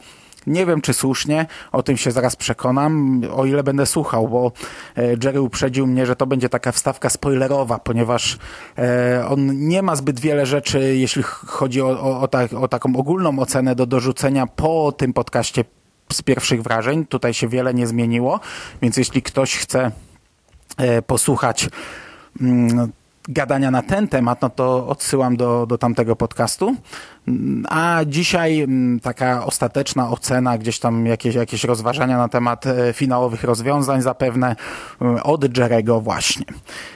Nie 0.47 0.67
wiem, 0.67 0.81
czy 0.81 0.95
słusznie, 0.95 1.47
o 1.73 1.83
tym 1.83 1.97
się 1.97 2.11
zaraz 2.11 2.37
przekonam, 2.37 3.23
o 3.33 3.45
ile 3.45 3.63
będę 3.63 3.87
słuchał, 3.87 4.29
bo 4.29 4.53
e, 4.97 5.03
Jerry 5.25 5.41
uprzedził 5.41 5.87
mnie, 5.87 6.07
że 6.07 6.17
to 6.17 6.27
będzie 6.27 6.49
taka 6.49 6.73
wstawka 6.73 7.11
spoilerowa, 7.11 7.79
ponieważ 7.79 8.39
e, 8.79 9.27
on 9.29 9.69
nie 9.69 9.83
ma 9.83 9.97
zbyt 9.97 10.21
wiele 10.21 10.47
rzeczy, 10.47 10.97
jeśli 10.97 11.23
chodzi 11.23 11.83
o, 11.83 11.89
o, 11.89 12.21
o, 12.21 12.29
tak, 12.29 12.53
o 12.53 12.69
taką 12.69 12.97
ogólną 12.97 13.39
ocenę 13.39 13.75
do 13.75 13.87
dorzucenia 13.87 14.47
po 14.47 14.93
tym 14.93 15.13
podcaście 15.13 15.65
z 16.13 16.23
pierwszych 16.23 16.63
wrażeń. 16.63 17.07
Tutaj 17.07 17.35
się 17.35 17.49
wiele 17.49 17.75
nie 17.75 17.87
zmieniło, 17.87 18.41
więc 18.83 18.97
jeśli 18.97 19.23
ktoś 19.23 19.57
chce 19.57 19.91
e, 20.77 21.03
posłuchać 21.03 21.69
mm, 22.41 22.93
gadania 23.29 23.71
na 23.71 23.83
ten 23.83 24.09
temat, 24.09 24.43
no 24.43 24.51
to 24.51 24.89
odsyłam 24.89 25.37
do, 25.37 25.67
do 25.67 25.79
tamtego 25.79 26.17
podcastu. 26.17 26.77
A 27.69 28.01
dzisiaj 28.07 28.61
mm, 28.61 29.01
taka 29.01 29.45
ostateczna 29.45 30.11
ocena, 30.11 30.59
gdzieś 30.59 30.79
tam 30.79 31.07
jakieś, 31.07 31.35
jakieś 31.35 31.65
rozważania 31.65 32.19
na 32.19 32.29
temat 32.29 32.67
e, 32.67 32.93
finałowych 32.93 33.45
rozwiązań 33.45 34.03
zapewne 34.03 34.57
e, 35.03 35.23
od 35.23 35.59
Jerego 35.59 36.01
właśnie. 36.01 36.47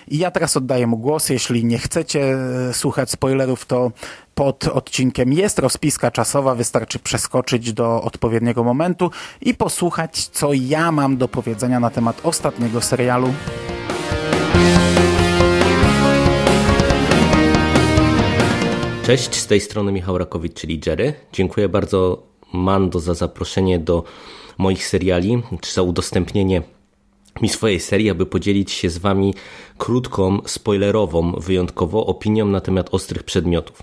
I 0.08 0.18
ja 0.18 0.30
teraz 0.30 0.56
oddaję 0.56 0.87
mu 0.87 0.99
głos. 0.99 1.28
Jeśli 1.28 1.64
nie 1.64 1.78
chcecie 1.78 2.37
e, 2.68 2.75
słuchać 2.75 3.10
spoilerów, 3.10 3.66
to 3.66 3.90
pod 4.34 4.64
odcinkiem 4.64 5.32
jest 5.32 5.58
rozpiska 5.58 6.10
czasowa, 6.10 6.54
wystarczy 6.54 6.99
przeskoczyć 6.99 7.72
do 7.72 8.02
odpowiedniego 8.02 8.64
momentu 8.64 9.10
i 9.40 9.54
posłuchać, 9.54 10.28
co 10.28 10.52
ja 10.52 10.92
mam 10.92 11.16
do 11.16 11.28
powiedzenia 11.28 11.80
na 11.80 11.90
temat 11.90 12.20
ostatniego 12.22 12.80
serialu. 12.80 13.32
Cześć, 19.11 19.35
z 19.35 19.47
tej 19.47 19.61
strony 19.61 19.93
Michał 19.93 20.19
Rakowicz, 20.19 20.55
czyli 20.55 20.81
Jerry. 20.87 21.14
Dziękuję 21.33 21.69
bardzo 21.69 22.23
Mando 22.52 23.00
za 23.00 23.14
zaproszenie 23.14 23.79
do 23.79 24.05
moich 24.59 24.87
seriali, 24.87 25.43
czy 25.61 25.73
za 25.73 25.83
udostępnienie 25.83 26.62
mi 27.43 27.49
swojej 27.49 27.81
serii, 27.81 28.11
aby 28.11 28.26
podzielić 28.26 28.71
się 28.71 28.90
z 28.90 28.99
Wami 28.99 29.35
krótką, 29.79 30.38
spoilerową, 30.47 31.33
wyjątkowo 31.33 32.07
opinią 32.07 32.47
na 32.47 32.61
temat 32.61 32.95
ostrych 32.95 33.23
przedmiotów. 33.23 33.83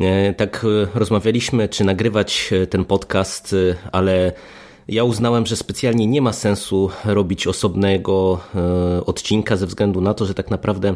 E, 0.00 0.34
tak 0.34 0.64
e, 0.64 0.98
rozmawialiśmy, 0.98 1.68
czy 1.68 1.84
nagrywać 1.84 2.50
e, 2.52 2.66
ten 2.66 2.84
podcast, 2.84 3.54
ale 3.92 4.32
ja 4.88 5.04
uznałem, 5.04 5.46
że 5.46 5.56
specjalnie 5.56 6.06
nie 6.06 6.22
ma 6.22 6.32
sensu 6.32 6.90
robić 7.04 7.46
osobnego 7.46 8.40
odcinka 9.06 9.56
ze 9.56 9.66
względu 9.66 10.00
na 10.00 10.14
to, 10.14 10.26
że 10.26 10.34
tak 10.34 10.50
naprawdę 10.50 10.94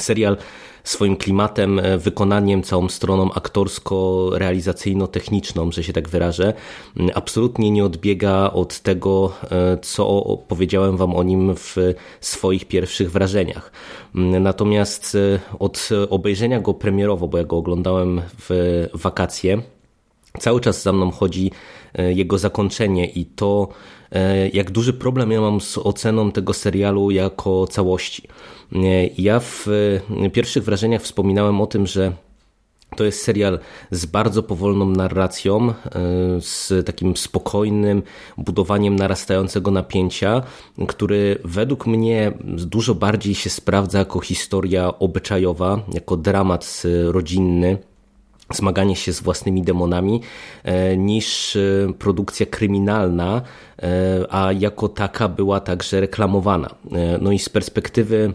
serial 0.00 0.36
swoim 0.84 1.16
klimatem, 1.16 1.78
e, 1.78 1.98
wykonaniem, 1.98 2.62
całą 2.62 2.88
stroną 2.88 3.32
aktorsko-realizacyjno-techniczną, 3.32 5.72
że 5.72 5.84
się 5.84 5.92
tak 5.92 6.08
wyrażę, 6.08 6.52
absolutnie 7.14 7.70
nie 7.70 7.84
odbiega 7.84 8.50
od 8.50 8.80
tego, 8.80 9.32
e, 9.50 9.78
co 9.82 10.22
powiedziałem 10.48 10.96
Wam 10.96 11.16
o 11.16 11.22
nim 11.22 11.54
w 11.56 11.76
swoich 12.20 12.64
pierwszych 12.64 13.10
wrażeniach. 13.10 13.72
Natomiast 14.14 15.14
e, 15.14 15.40
od 15.58 15.88
obejrzenia 16.10 16.60
go 16.60 16.74
premierowo, 16.74 17.28
bo 17.28 17.38
ja 17.38 17.44
go 17.44 17.56
oglądałem 17.56 18.22
w 18.48 18.86
wakacje, 18.94 19.62
cały 20.38 20.60
czas 20.60 20.82
za 20.82 20.92
mną 20.92 21.10
chodzi 21.10 21.50
jego 22.14 22.38
zakończenie 22.38 23.06
i 23.06 23.26
to, 23.26 23.68
jak 24.52 24.70
duży 24.70 24.92
problem 24.92 25.30
ja 25.30 25.40
mam 25.40 25.60
z 25.60 25.78
oceną 25.78 26.32
tego 26.32 26.52
serialu 26.52 27.10
jako 27.10 27.66
całości. 27.66 28.22
Ja 29.18 29.40
w 29.40 29.66
pierwszych 30.32 30.64
wrażeniach 30.64 31.02
wspominałem 31.02 31.60
o 31.60 31.66
tym, 31.66 31.86
że 31.86 32.12
to 32.96 33.04
jest 33.04 33.22
serial 33.22 33.58
z 33.90 34.06
bardzo 34.06 34.42
powolną 34.42 34.86
narracją, 34.86 35.68
e, 35.68 35.74
z 36.40 36.86
takim 36.86 37.16
spokojnym 37.16 38.02
budowaniem 38.38 38.96
narastającego 38.96 39.70
napięcia, 39.70 40.42
który 40.88 41.38
według 41.44 41.86
mnie 41.86 42.32
dużo 42.44 42.94
bardziej 42.94 43.34
się 43.34 43.50
sprawdza 43.50 43.98
jako 43.98 44.20
historia 44.20 44.98
obyczajowa, 44.98 45.82
jako 45.92 46.16
dramat 46.16 46.82
rodzinny 47.04 47.78
zmaganie 48.52 48.96
się 48.96 49.12
z 49.12 49.20
własnymi 49.20 49.62
demonami 49.62 50.20
e, 50.64 50.96
niż 50.96 51.56
e, 51.56 51.60
produkcja 51.98 52.46
kryminalna, 52.46 53.42
a 54.30 54.52
jako 54.52 54.88
taka 54.88 55.28
była 55.28 55.60
także 55.60 56.00
reklamowana. 56.00 56.74
No 57.20 57.32
i 57.32 57.38
z 57.38 57.48
perspektywy 57.48 58.32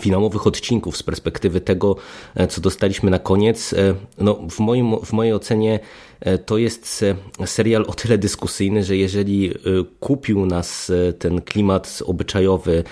finałowych 0.00 0.46
odcinków 0.46 0.96
z 0.96 1.02
perspektywy 1.02 1.60
tego, 1.60 1.96
e, 2.34 2.46
co 2.46 2.60
dostaliśmy 2.60 3.10
na 3.10 3.18
koniec. 3.18 3.72
E, 3.72 3.94
no, 4.18 4.34
w, 4.50 4.60
moim, 4.60 4.96
w 5.04 5.12
mojej 5.12 5.32
ocenie 5.32 5.80
e, 6.20 6.38
to 6.38 6.58
jest 6.58 7.04
serial 7.44 7.84
o 7.88 7.94
tyle 7.94 8.18
dyskusyjny, 8.18 8.84
że 8.84 8.96
jeżeli 8.96 9.52
kupił 10.00 10.46
nas 10.46 10.92
ten 11.18 11.42
klimat 11.42 12.02
obyczajowy, 12.06 12.84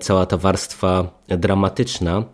cała 0.00 0.26
ta 0.26 0.36
warstwa 0.36 1.20
dramatyczna, 1.28 2.24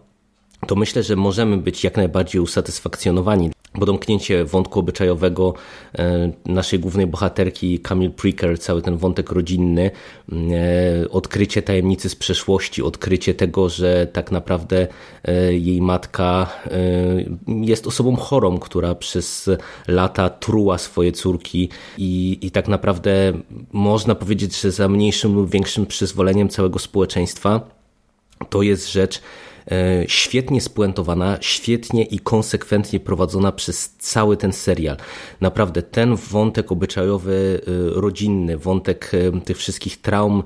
to 0.66 0.75
myślę, 0.75 1.02
że 1.02 1.16
możemy 1.16 1.56
być 1.56 1.85
jak 1.85 1.97
najbardziej 1.97 2.40
usatysfakcjonowani 2.40 3.50
bo 3.75 3.87
domknięcie 3.87 4.44
wątku 4.44 4.80
obyczajowego 4.80 5.54
e, 5.99 6.33
naszej 6.47 6.78
głównej 6.78 7.06
bohaterki 7.06 7.78
Camille 7.78 8.11
Pricker, 8.11 8.61
cały 8.61 8.83
ten 8.83 8.97
wątek 8.97 9.30
rodzinny, 9.30 9.90
e, 10.33 11.09
odkrycie 11.11 11.62
tajemnicy 11.62 12.09
z 12.09 12.16
przeszłości, 12.16 12.83
odkrycie 12.83 13.35
tego, 13.35 13.68
że 13.68 14.06
tak 14.12 14.30
naprawdę 14.30 14.87
e, 15.25 15.54
jej 15.54 15.83
matka 15.83 16.50
jest 17.47 17.87
osobą 17.87 18.16
chorą, 18.16 18.59
która 18.59 18.94
przez 18.94 19.50
lata 19.88 20.30
truła 20.30 20.78
swoje 20.78 21.12
córki 21.12 21.68
i, 21.99 22.38
i 22.42 22.50
tak 22.50 22.68
naprawdę 22.68 23.33
można 23.73 24.14
powiedzieć, 24.14 24.61
że 24.61 24.71
za 24.71 24.88
mniejszym 24.88 25.35
lub 25.35 25.50
większym 25.50 25.87
przyzwoleniem 25.87 26.49
całego 26.49 26.78
społeczeństwa 26.78 27.61
to 28.50 28.62
jest 28.62 28.92
rzecz, 28.92 29.21
świetnie 30.06 30.61
spuentowana, 30.61 31.38
świetnie 31.40 32.04
i 32.04 32.18
konsekwentnie 32.18 33.00
prowadzona 33.00 33.52
przez 33.52 33.94
cały 33.99 34.37
ten 34.37 34.52
serial. 34.52 34.97
Naprawdę 35.40 35.83
ten 35.83 36.16
wątek 36.16 36.73
obyczajowy, 36.73 37.61
e, 37.66 38.00
rodzinny, 38.00 38.59
wątek 38.59 39.12
e, 39.14 39.40
tych 39.40 39.56
wszystkich 39.56 40.00
traum, 40.00 40.42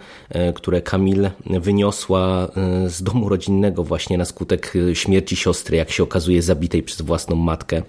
które 0.54 0.82
Kamil 0.82 1.30
wyniosła 1.46 2.48
z 2.86 3.02
domu 3.02 3.28
rodzinnego 3.28 3.84
właśnie 3.84 4.18
na 4.18 4.24
skutek 4.24 4.72
śmierci 4.94 5.36
siostry, 5.36 5.76
jak 5.76 5.90
się 5.90 6.02
okazuje, 6.02 6.42
zabitej 6.42 6.82
przez 6.82 7.02
własną 7.02 7.36
matkę. 7.36 7.82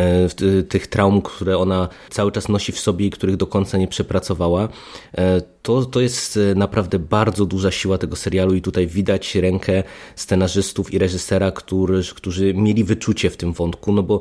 E, 0.00 0.62
tych 0.68 0.86
traum, 0.86 1.22
które 1.22 1.58
ona 1.58 1.88
cały 2.10 2.32
czas 2.32 2.48
nosi 2.48 2.72
w 2.72 2.80
sobie 2.80 3.06
i 3.06 3.10
których 3.10 3.36
do 3.36 3.46
końca 3.46 3.78
nie 3.78 3.88
przepracowała. 3.88 4.68
E, 5.12 5.40
to, 5.62 5.84
to 5.84 6.00
jest 6.00 6.36
e, 6.36 6.54
naprawdę 6.54 6.98
bardzo 6.98 7.46
duża 7.46 7.70
siła 7.70 7.98
tego 7.98 8.16
serialu 8.16 8.54
i 8.54 8.62
tutaj 8.62 8.86
widać 8.86 9.34
rękę 9.34 9.82
scenarzystów 10.16 10.94
i 10.94 10.98
reżysera, 10.98 11.52
którzy, 11.52 12.14
którzy 12.14 12.54
mieli 12.54 12.84
wyczucie 12.84 13.30
w 13.30 13.36
tym 13.36 13.52
wątku, 13.52 13.92
no 13.92 14.02
bo 14.02 14.20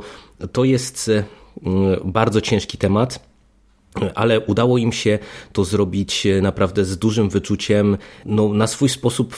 to 0.51 0.63
jest 0.63 1.11
bardzo 2.05 2.41
ciężki 2.41 2.77
temat 2.77 3.28
ale 4.15 4.39
udało 4.39 4.77
im 4.77 4.91
się 4.91 5.19
to 5.53 5.63
zrobić 5.63 6.27
naprawdę 6.41 6.85
z 6.85 6.97
dużym 6.97 7.29
wyczuciem, 7.29 7.97
no, 8.25 8.53
na 8.53 8.67
swój 8.67 8.89
sposób, 8.89 9.37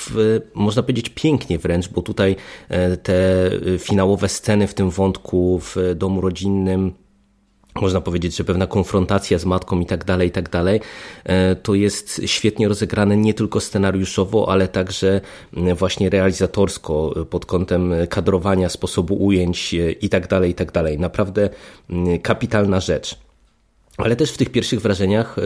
można 0.53 0.83
powiedzieć 0.83 1.09
pięknie 1.09 1.59
wręcz, 1.59 1.89
bo 1.89 2.01
tutaj 2.01 2.35
te 3.03 3.49
finałowe 3.79 4.29
sceny 4.29 4.67
w 4.67 4.73
tym 4.73 4.89
wątku 4.89 5.59
w 5.59 5.75
domu 5.95 6.21
rodzinnym, 6.21 6.93
można 7.75 8.01
powiedzieć, 8.01 8.37
że 8.37 8.43
pewna 8.43 8.67
konfrontacja 8.67 9.37
z 9.37 9.45
matką 9.45 9.79
i 9.79 9.85
tak 9.85 10.05
dalej, 10.05 10.27
i 10.27 10.31
tak 10.31 10.49
dalej, 10.49 10.81
e, 11.23 11.55
to 11.55 11.73
jest 11.73 12.21
świetnie 12.25 12.67
rozegrane 12.67 13.17
nie 13.17 13.33
tylko 13.33 13.59
scenariuszowo, 13.59 14.49
ale 14.49 14.67
także 14.67 15.21
właśnie 15.75 16.09
realizatorsko 16.09 17.13
pod 17.29 17.45
kątem 17.45 17.93
kadrowania, 18.09 18.69
sposobu 18.69 19.23
ujęć 19.25 19.73
e, 19.73 19.91
i 19.91 20.09
tak 20.09 20.27
dalej, 20.27 20.51
i 20.51 20.53
tak 20.53 20.71
dalej. 20.71 20.99
Naprawdę 20.99 21.49
kapitalna 22.21 22.79
rzecz. 22.79 23.30
Ale 23.97 24.15
też 24.15 24.31
w 24.31 24.37
tych 24.37 24.49
pierwszych 24.49 24.81
wrażeniach 24.81 25.37
e, 25.39 25.41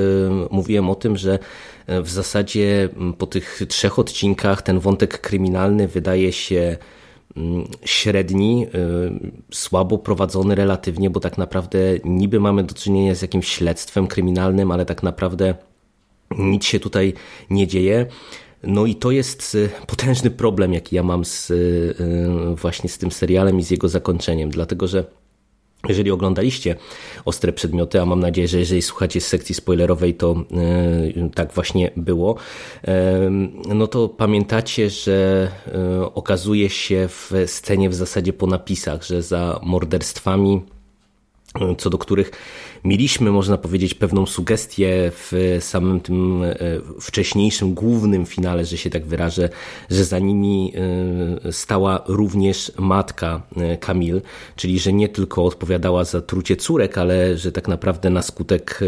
mówiłem 0.51 0.89
o 0.89 0.95
tym, 0.95 1.17
że 1.17 1.39
w 1.87 2.09
zasadzie 2.09 2.89
po 3.17 3.27
tych 3.27 3.61
trzech 3.67 3.99
odcinkach 3.99 4.61
ten 4.61 4.79
wątek 4.79 5.21
kryminalny 5.21 5.87
wydaje 5.87 6.33
się 6.33 6.77
Mm, 7.37 7.67
średni, 7.85 8.67
y, 8.67 9.31
słabo 9.51 9.97
prowadzony 9.97 10.55
relatywnie, 10.55 11.09
bo 11.09 11.19
tak 11.19 11.37
naprawdę 11.37 11.79
niby 12.03 12.39
mamy 12.39 12.63
do 12.63 12.73
czynienia 12.73 13.15
z 13.15 13.21
jakimś 13.21 13.47
śledztwem 13.47 14.07
kryminalnym, 14.07 14.71
ale 14.71 14.85
tak 14.85 15.03
naprawdę 15.03 15.55
nic 16.37 16.65
się 16.65 16.79
tutaj 16.79 17.13
nie 17.49 17.67
dzieje. 17.67 18.05
No 18.63 18.85
i 18.85 18.95
to 18.95 19.11
jest 19.11 19.55
y, 19.55 19.69
potężny 19.87 20.29
problem, 20.31 20.73
jaki 20.73 20.95
ja 20.95 21.03
mam 21.03 21.25
z, 21.25 21.51
y, 21.51 21.95
właśnie 22.55 22.89
z 22.89 22.97
tym 22.97 23.11
serialem 23.11 23.59
i 23.59 23.63
z 23.63 23.71
jego 23.71 23.89
zakończeniem, 23.89 24.49
dlatego 24.49 24.87
że 24.87 25.03
jeżeli 25.87 26.11
oglądaliście 26.11 26.75
Ostre 27.25 27.53
Przedmioty, 27.53 28.01
a 28.01 28.05
mam 28.05 28.19
nadzieję, 28.19 28.47
że 28.47 28.59
jeżeli 28.59 28.81
słuchacie 28.81 29.21
z 29.21 29.27
sekcji 29.27 29.55
spoilerowej, 29.55 30.13
to 30.13 30.35
yy, 31.15 31.29
tak 31.29 31.53
właśnie 31.53 31.91
było, 31.95 32.35
yy, 32.83 32.93
no 33.75 33.87
to 33.87 34.09
pamiętacie, 34.09 34.89
że 34.89 35.51
yy, 35.99 36.13
okazuje 36.13 36.69
się 36.69 37.07
w 37.07 37.31
scenie 37.45 37.89
w 37.89 37.95
zasadzie 37.95 38.33
po 38.33 38.47
napisach, 38.47 39.03
że 39.03 39.21
za 39.21 39.59
morderstwami 39.63 40.61
co 41.77 41.89
do 41.89 41.97
których 41.97 42.31
mieliśmy, 42.85 43.31
można 43.31 43.57
powiedzieć, 43.57 43.93
pewną 43.93 44.25
sugestię 44.25 45.11
w 45.11 45.57
samym 45.59 45.99
tym 45.99 46.43
e, 46.43 46.55
wcześniejszym, 47.01 47.73
głównym 47.73 48.25
finale, 48.25 48.65
że 48.65 48.77
się 48.77 48.89
tak 48.89 49.05
wyrażę, 49.05 49.49
że 49.89 50.05
za 50.05 50.19
nimi 50.19 50.73
e, 51.45 51.51
stała 51.51 52.03
również 52.07 52.71
matka 52.79 53.41
Kamil, 53.79 54.17
e, 54.17 54.21
czyli 54.55 54.79
że 54.79 54.93
nie 54.93 55.09
tylko 55.09 55.45
odpowiadała 55.45 56.03
za 56.03 56.21
trucie 56.21 56.55
córek, 56.55 56.97
ale 56.97 57.37
że 57.37 57.51
tak 57.51 57.67
naprawdę 57.67 58.09
na 58.09 58.21
skutek 58.21 58.79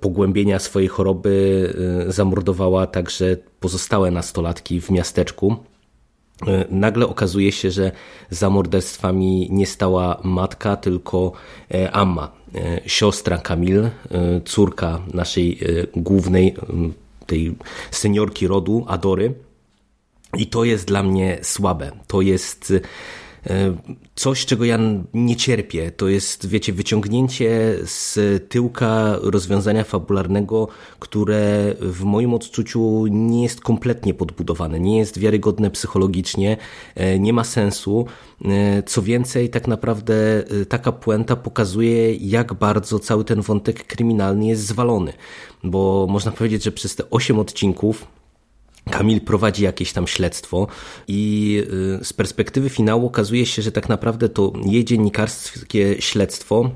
pogłębienia 0.00 0.58
swojej 0.58 0.88
choroby 0.88 1.74
zamordowała 2.08 2.86
także 2.86 3.36
pozostałe 3.60 4.10
nastolatki 4.10 4.80
w 4.80 4.90
miasteczku. 4.90 5.56
E, 6.42 6.64
nagle 6.70 7.06
okazuje 7.06 7.52
się, 7.52 7.70
że 7.70 7.92
za 8.30 8.50
morderstwami 8.50 9.48
nie 9.50 9.66
stała 9.66 10.20
matka, 10.24 10.76
tylko 10.76 11.32
e, 11.74 11.92
Amma, 11.92 12.32
e, 12.54 12.80
siostra 12.86 13.38
Kamil, 13.38 13.90
córka 14.44 15.00
naszej 15.14 15.58
głównej, 15.96 16.54
tej 17.26 17.56
seniorki 17.90 18.46
rodu, 18.46 18.84
Adory. 18.88 19.34
I 20.38 20.46
to 20.46 20.64
jest 20.64 20.86
dla 20.86 21.02
mnie 21.02 21.38
słabe. 21.42 21.92
To 22.06 22.20
jest 22.20 22.72
coś, 24.14 24.46
czego 24.46 24.64
ja 24.64 24.78
nie 25.14 25.36
cierpię. 25.36 25.90
To 25.90 26.08
jest, 26.08 26.48
wiecie, 26.48 26.72
wyciągnięcie 26.72 27.76
z 27.84 28.18
tyłka 28.48 29.18
rozwiązania 29.22 29.84
fabularnego, 29.84 30.68
które 30.98 31.74
w 31.80 32.04
moim 32.04 32.34
odczuciu 32.34 33.06
nie 33.06 33.42
jest 33.42 33.60
kompletnie 33.60 34.14
podbudowane, 34.14 34.80
nie 34.80 34.98
jest 34.98 35.18
wiarygodne 35.18 35.70
psychologicznie, 35.70 36.56
e, 36.94 37.18
nie 37.18 37.32
ma 37.32 37.44
sensu. 37.44 38.06
E, 38.44 38.82
co 38.82 39.02
więcej, 39.02 39.50
tak 39.50 39.68
naprawdę 39.68 40.44
taka 40.68 40.92
puenta 40.92 41.36
pokazuje, 41.36 42.14
jak 42.14 42.54
bardzo 42.54 42.98
cały 42.98 43.24
ten 43.24 43.40
wątek 43.40 43.86
kryminalny 43.86 44.46
jest 44.46 44.66
zwalony. 44.66 45.12
Bo 45.64 46.06
można 46.10 46.32
powiedzieć, 46.32 46.64
że 46.64 46.72
przez 46.72 46.96
te 46.96 47.10
8 47.10 47.38
odcinków 47.38 48.06
Kamil 48.90 49.20
prowadzi 49.20 49.64
jakieś 49.64 49.92
tam 49.92 50.06
śledztwo 50.06 50.66
i 51.08 51.62
y, 52.00 52.04
z 52.04 52.12
perspektywy 52.12 52.70
finału 52.70 53.06
okazuje 53.06 53.46
się, 53.46 53.62
że 53.62 53.72
tak 53.72 53.88
naprawdę 53.88 54.28
to 54.28 54.52
jej 54.64 54.84
dziennikarskie 54.84 56.02
śledztwo 56.02 56.70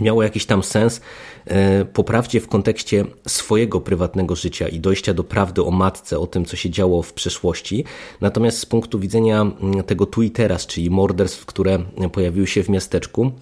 miało 0.00 0.22
jakiś 0.22 0.46
tam 0.46 0.62
sens, 0.62 1.00
y, 1.00 1.84
poprawdzie 1.84 2.40
w 2.40 2.48
kontekście 2.48 3.04
swojego 3.26 3.80
prywatnego 3.80 4.36
życia 4.36 4.68
i 4.68 4.80
dojścia 4.80 5.14
do 5.14 5.24
prawdy 5.24 5.64
o 5.64 5.70
matce, 5.70 6.18
o 6.18 6.26
tym, 6.26 6.44
co 6.44 6.56
się 6.56 6.70
działo 6.70 7.02
w 7.02 7.12
przeszłości. 7.12 7.84
Natomiast 8.20 8.58
z 8.58 8.66
punktu 8.66 8.98
widzenia 8.98 9.40
mm, 9.40 9.82
tego 9.82 10.06
teraz, 10.34 10.66
czyli 10.66 10.90
morderstw, 10.90 11.46
które 11.46 11.78
pojawiły 12.12 12.46
się 12.46 12.62
w 12.62 12.68
miasteczku, 12.68 13.32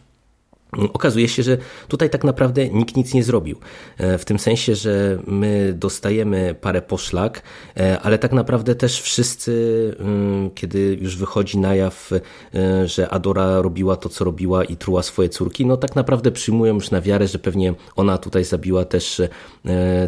Okazuje 0.72 1.28
się, 1.28 1.42
że 1.42 1.58
tutaj 1.88 2.10
tak 2.10 2.24
naprawdę 2.24 2.68
nikt 2.68 2.96
nic 2.96 3.14
nie 3.14 3.24
zrobił. 3.24 3.58
E, 3.98 4.18
w 4.18 4.24
tym 4.24 4.38
sensie, 4.38 4.74
że 4.74 5.18
my 5.26 5.74
dostajemy 5.76 6.54
parę 6.60 6.82
poszlak, 6.82 7.42
e, 7.76 8.00
ale 8.00 8.18
tak 8.18 8.32
naprawdę 8.32 8.74
też 8.74 9.00
wszyscy, 9.00 9.96
mm, 10.00 10.50
kiedy 10.50 10.98
już 11.00 11.16
wychodzi 11.16 11.58
na 11.58 11.74
jaw, 11.74 12.10
e, 12.54 12.88
że 12.88 13.08
Adora 13.08 13.62
robiła 13.62 13.96
to, 13.96 14.08
co 14.08 14.24
robiła 14.24 14.64
i 14.64 14.76
truła 14.76 15.02
swoje 15.02 15.28
córki, 15.28 15.66
no 15.66 15.76
tak 15.76 15.96
naprawdę 15.96 16.32
przyjmują 16.32 16.74
już 16.74 16.90
na 16.90 17.00
wiarę, 17.00 17.28
że 17.28 17.38
pewnie 17.38 17.74
ona 17.96 18.18
tutaj 18.18 18.44
zabiła 18.44 18.84
też 18.84 19.22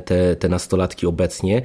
te, 0.04 0.36
te 0.36 0.48
nastolatki 0.48 1.06
obecnie. 1.06 1.62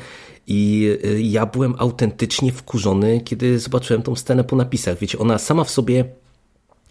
I 0.48 0.90
ja 1.20 1.46
byłem 1.46 1.76
autentycznie 1.78 2.52
wkurzony, 2.52 3.22
kiedy 3.22 3.60
zobaczyłem 3.60 4.02
tą 4.02 4.16
scenę 4.16 4.44
po 4.44 4.56
napisach. 4.56 4.98
Wiecie, 4.98 5.20
ona 5.20 5.38
sama 5.38 5.64
w 5.64 5.70
sobie 5.70 6.06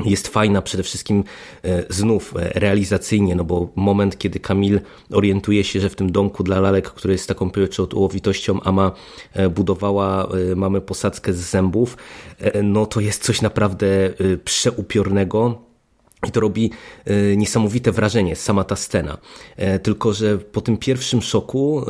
jest 0.05 0.29
fajna 0.29 0.63
przede 0.63 0.83
wszystkim 0.83 1.25
e, 1.65 1.85
znów 1.89 2.35
e, 2.37 2.49
realizacyjnie, 2.61 3.35
no 3.35 3.45
bo 3.45 3.69
moment, 3.77 4.19
kiedy 4.19 4.41
Kamil 4.41 4.81
orientuje 5.13 5.65
się, 5.65 5.81
że 5.81 5.89
w 5.89 5.97
tym 5.97 6.13
domku 6.13 6.43
dla 6.43 6.61
lalek, 6.61 6.91
który 6.91 7.15
jest 7.15 7.29
taką 7.29 7.51
pieczołowitością, 7.51 8.61
Ama 8.63 8.93
e, 9.33 9.49
budowała, 9.49 10.29
mamy 10.57 10.81
posadzkę 10.81 11.33
z 11.33 11.37
zębów, 11.37 11.97
no 12.63 12.87
to 12.87 13.01
jest 13.01 13.23
coś 13.23 13.43
naprawdę 13.43 13.87
przeupiornego. 14.45 15.72
I 16.29 16.31
to 16.31 16.41
robi 16.41 16.71
niesamowite 17.37 17.93
wrażenie, 17.93 18.37
sama 18.37 18.65
ta 18.65 18.77
scena. 18.77 19.19
Tylko, 19.83 20.13
że 20.13 20.39
po 20.39 20.61
tym 20.61 20.77
pierwszym 20.77 21.23
szoku 21.23 21.87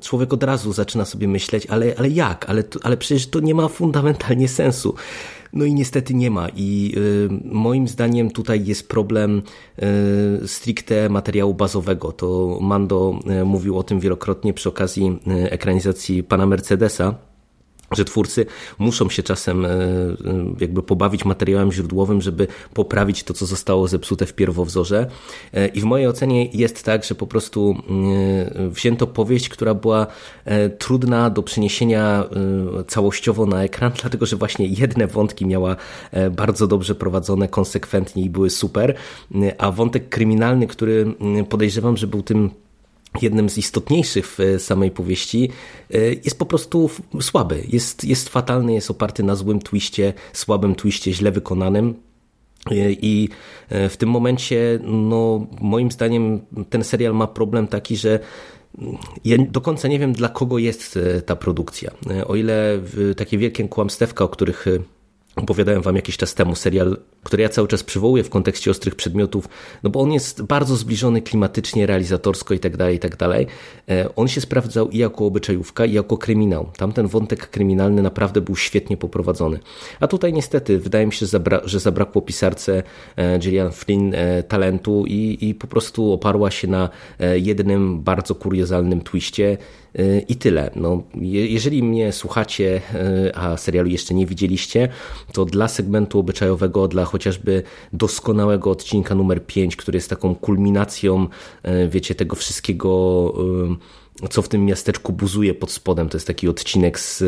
człowiek 0.00 0.32
od 0.32 0.42
razu 0.42 0.72
zaczyna 0.72 1.04
sobie 1.04 1.28
myśleć, 1.28 1.66
ale, 1.66 1.94
ale 1.98 2.08
jak? 2.08 2.50
Ale, 2.50 2.64
ale 2.82 2.96
przecież 2.96 3.26
to 3.26 3.40
nie 3.40 3.54
ma 3.54 3.68
fundamentalnie 3.68 4.48
sensu. 4.48 4.94
No 5.52 5.64
i 5.64 5.74
niestety 5.74 6.14
nie 6.14 6.30
ma. 6.30 6.48
I 6.56 6.94
moim 7.44 7.88
zdaniem 7.88 8.30
tutaj 8.30 8.64
jest 8.64 8.88
problem 8.88 9.42
stricte 10.46 11.08
materiału 11.08 11.54
bazowego. 11.54 12.12
To 12.12 12.58
Mando 12.60 13.20
mówił 13.44 13.78
o 13.78 13.82
tym 13.82 14.00
wielokrotnie 14.00 14.54
przy 14.54 14.68
okazji 14.68 15.18
ekranizacji 15.26 16.22
pana 16.22 16.46
Mercedesa 16.46 17.14
że 17.96 18.04
twórcy 18.04 18.46
muszą 18.78 19.08
się 19.08 19.22
czasem 19.22 19.64
e, 19.64 19.68
e, 19.68 19.74
jakby 20.60 20.82
pobawić 20.82 21.24
materiałem 21.24 21.72
źródłowym, 21.72 22.22
żeby 22.22 22.46
poprawić 22.74 23.24
to, 23.24 23.34
co 23.34 23.46
zostało 23.46 23.88
zepsute 23.88 24.26
w 24.26 24.34
pierwowzorze. 24.34 25.06
E, 25.54 25.66
I 25.66 25.80
w 25.80 25.84
mojej 25.84 26.06
ocenie 26.06 26.46
jest 26.46 26.84
tak, 26.84 27.04
że 27.04 27.14
po 27.14 27.26
prostu 27.26 27.76
wzięto 28.70 29.06
powieść, 29.06 29.48
która 29.48 29.74
była 29.74 30.06
trudna 30.78 31.30
do 31.30 31.42
przeniesienia 31.42 32.24
całościowo 32.88 33.46
na 33.46 33.64
ekran, 33.64 33.92
dlatego 34.00 34.26
że 34.26 34.36
właśnie 34.36 34.66
jedne 34.66 35.06
wątki 35.06 35.46
miała 35.46 35.76
bardzo 36.30 36.66
dobrze 36.66 36.94
prowadzone, 36.94 37.48
konsekwentnie 37.48 38.22
i 38.22 38.30
były 38.30 38.50
super, 38.50 38.94
a 39.58 39.70
wątek 39.70 40.08
kryminalny, 40.08 40.66
który 40.66 41.14
podejrzewam, 41.48 41.96
że 41.96 42.06
był 42.06 42.22
tym 42.22 42.50
jednym 43.20 43.50
z 43.50 43.58
istotniejszych 43.58 44.36
w 44.38 44.56
samej 44.58 44.90
powieści, 44.90 45.50
e, 45.90 45.98
jest 46.08 46.38
po 46.38 46.46
prostu 46.46 46.90
słaby. 47.20 47.62
Jest, 47.68 48.04
jest 48.04 48.28
fatalny, 48.28 48.74
jest 48.74 48.90
oparty 48.90 49.22
na 49.22 49.34
złym 49.34 49.60
twiście, 49.60 50.12
słabym 50.32 50.74
twiście, 50.74 51.12
źle 51.12 51.32
wykonanym. 51.32 51.94
E, 52.70 52.92
I 52.92 53.28
e, 53.68 53.88
w 53.88 53.96
tym 53.96 54.08
momencie, 54.08 54.78
no, 54.82 55.46
moim 55.60 55.90
zdaniem, 55.90 56.40
ten 56.70 56.84
serial 56.84 57.14
ma 57.14 57.26
problem 57.26 57.66
taki, 57.66 57.96
że 57.96 58.18
ja 59.24 59.36
do 59.38 59.60
końca 59.60 59.88
nie 59.88 59.98
wiem, 59.98 60.12
dla 60.12 60.28
kogo 60.28 60.58
jest 60.58 60.98
ta 61.26 61.36
produkcja. 61.36 61.90
O 62.26 62.36
ile 62.36 62.80
takie 63.16 63.38
wielkie 63.38 63.68
kłamstewka, 63.68 64.24
o 64.24 64.28
których 64.28 64.66
opowiadałem 65.36 65.82
wam 65.82 65.96
jakiś 65.96 66.16
czas 66.16 66.34
temu, 66.34 66.54
serial, 66.54 66.96
który 67.22 67.42
ja 67.42 67.48
cały 67.48 67.68
czas 67.68 67.82
przywołuję 67.82 68.24
w 68.24 68.30
kontekście 68.30 68.70
ostrych 68.70 68.94
przedmiotów, 68.94 69.48
no 69.82 69.90
bo 69.90 70.00
on 70.00 70.12
jest 70.12 70.42
bardzo 70.42 70.76
zbliżony 70.76 71.22
klimatycznie, 71.22 71.86
realizatorsko 71.86 72.54
i 72.54 72.58
tak 72.58 72.76
dalej, 72.76 72.96
i 72.96 72.98
tak. 72.98 73.16
E, 73.22 74.14
on 74.16 74.28
się 74.28 74.40
sprawdzał 74.40 74.90
i 74.90 74.98
jako 74.98 75.26
obyczajówka, 75.26 75.84
i 75.84 75.92
jako 75.92 76.18
kryminał. 76.18 76.70
Tamten 76.76 77.06
wątek 77.06 77.50
kryminalny 77.50 78.02
naprawdę 78.02 78.40
był 78.40 78.56
świetnie 78.56 78.96
poprowadzony. 78.96 79.60
A 80.00 80.06
tutaj 80.06 80.32
niestety 80.32 80.78
wydaje 80.78 81.06
mi 81.06 81.12
się, 81.12 81.26
że 81.64 81.80
zabrakło 81.80 82.22
pisarce 82.22 82.82
e, 83.16 83.38
Gillian 83.38 83.72
Flynn 83.72 84.14
e, 84.14 84.42
talentu 84.42 85.04
i, 85.06 85.38
i 85.40 85.54
po 85.54 85.66
prostu 85.66 86.12
oparła 86.12 86.50
się 86.50 86.68
na 86.68 86.88
jednym 87.34 88.02
bardzo 88.02 88.34
kuriozalnym 88.34 89.02
twiście 89.02 89.58
i 90.28 90.36
tyle. 90.36 90.70
No, 90.76 91.02
jeżeli 91.22 91.82
mnie 91.82 92.12
słuchacie, 92.12 92.80
a 93.34 93.56
serialu 93.56 93.88
jeszcze 93.88 94.14
nie 94.14 94.26
widzieliście, 94.26 94.88
to 95.32 95.44
dla 95.44 95.68
segmentu 95.68 96.18
obyczajowego, 96.18 96.88
dla 96.88 97.04
chociażby 97.04 97.62
doskonałego 97.92 98.70
odcinka 98.70 99.14
numer 99.14 99.46
5, 99.46 99.76
który 99.76 99.96
jest 99.96 100.10
taką 100.10 100.34
kulminacją, 100.34 101.28
e, 101.62 101.88
wiecie, 101.88 102.14
tego 102.14 102.36
wszystkiego 102.36 102.92
co 104.30 104.42
w 104.42 104.48
tym 104.48 104.64
miasteczku 104.64 105.12
buzuje 105.12 105.54
pod 105.54 105.70
spodem. 105.70 106.08
To 106.08 106.16
jest 106.16 106.26
taki 106.26 106.48
odcinek 106.48 107.00
z 107.00 107.24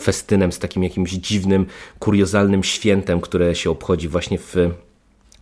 festynem, 0.00 0.52
z 0.52 0.58
takim 0.58 0.82
jakimś 0.82 1.10
dziwnym, 1.10 1.66
kuriozalnym 1.98 2.64
świętem, 2.64 3.20
które 3.20 3.54
się 3.54 3.70
obchodzi 3.70 4.08
właśnie 4.08 4.38
w 4.38 4.56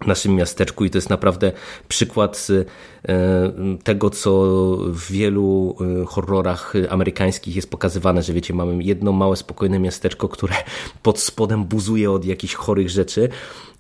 naszym 0.07 0.35
miasteczku 0.35 0.85
i 0.85 0.91
to 0.91 0.99
jest 0.99 1.11
naprawdę 1.11 1.53
przykład 1.89 2.49
e, 3.09 3.53
tego, 3.85 4.11
co 4.11 4.43
w 4.79 5.13
wielu 5.13 5.77
e, 6.03 6.07
horrorach 6.07 6.73
amerykańskich 6.91 7.57
jest 7.57 7.71
pokazywane, 7.71 8.23
że 8.23 8.33
wiecie, 8.33 8.55
mamy 8.55 8.83
jedno 8.83 9.13
małe, 9.13 9.37
spokojne 9.37 9.79
miasteczko, 9.79 10.29
które 10.29 10.55
pod 11.03 11.21
spodem 11.21 11.65
buzuje 11.65 12.11
od 12.11 12.25
jakichś 12.25 12.55
chorych 12.55 12.91
rzeczy 12.91 13.29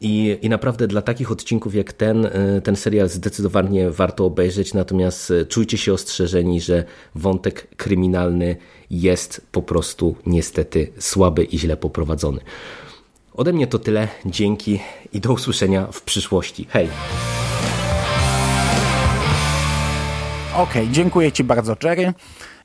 i, 0.00 0.38
i 0.42 0.48
naprawdę 0.48 0.86
dla 0.86 1.02
takich 1.02 1.32
odcinków 1.32 1.74
jak 1.74 1.92
ten, 1.92 2.26
e, 2.26 2.60
ten 2.60 2.76
serial 2.76 3.08
zdecydowanie 3.08 3.90
warto 3.90 4.26
obejrzeć, 4.26 4.74
natomiast 4.74 5.32
czujcie 5.48 5.78
się 5.78 5.92
ostrzeżeni, 5.92 6.60
że 6.60 6.84
wątek 7.14 7.76
kryminalny 7.76 8.56
jest 8.90 9.46
po 9.52 9.62
prostu 9.62 10.16
niestety 10.26 10.92
słaby 10.98 11.44
i 11.44 11.58
źle 11.58 11.76
poprowadzony. 11.76 12.40
Ode 13.34 13.52
mnie 13.52 13.66
to 13.66 13.78
tyle. 13.78 14.08
Dzięki 14.26 14.80
i 15.12 15.20
do 15.20 15.32
usłyszenia 15.32 15.86
w 15.92 16.02
przyszłości. 16.02 16.66
Hej! 16.70 16.88
Okej, 20.54 20.82
okay, 20.82 20.88
dziękuję 20.92 21.32
Ci 21.32 21.44
bardzo, 21.44 21.76
Jerry. 21.82 22.12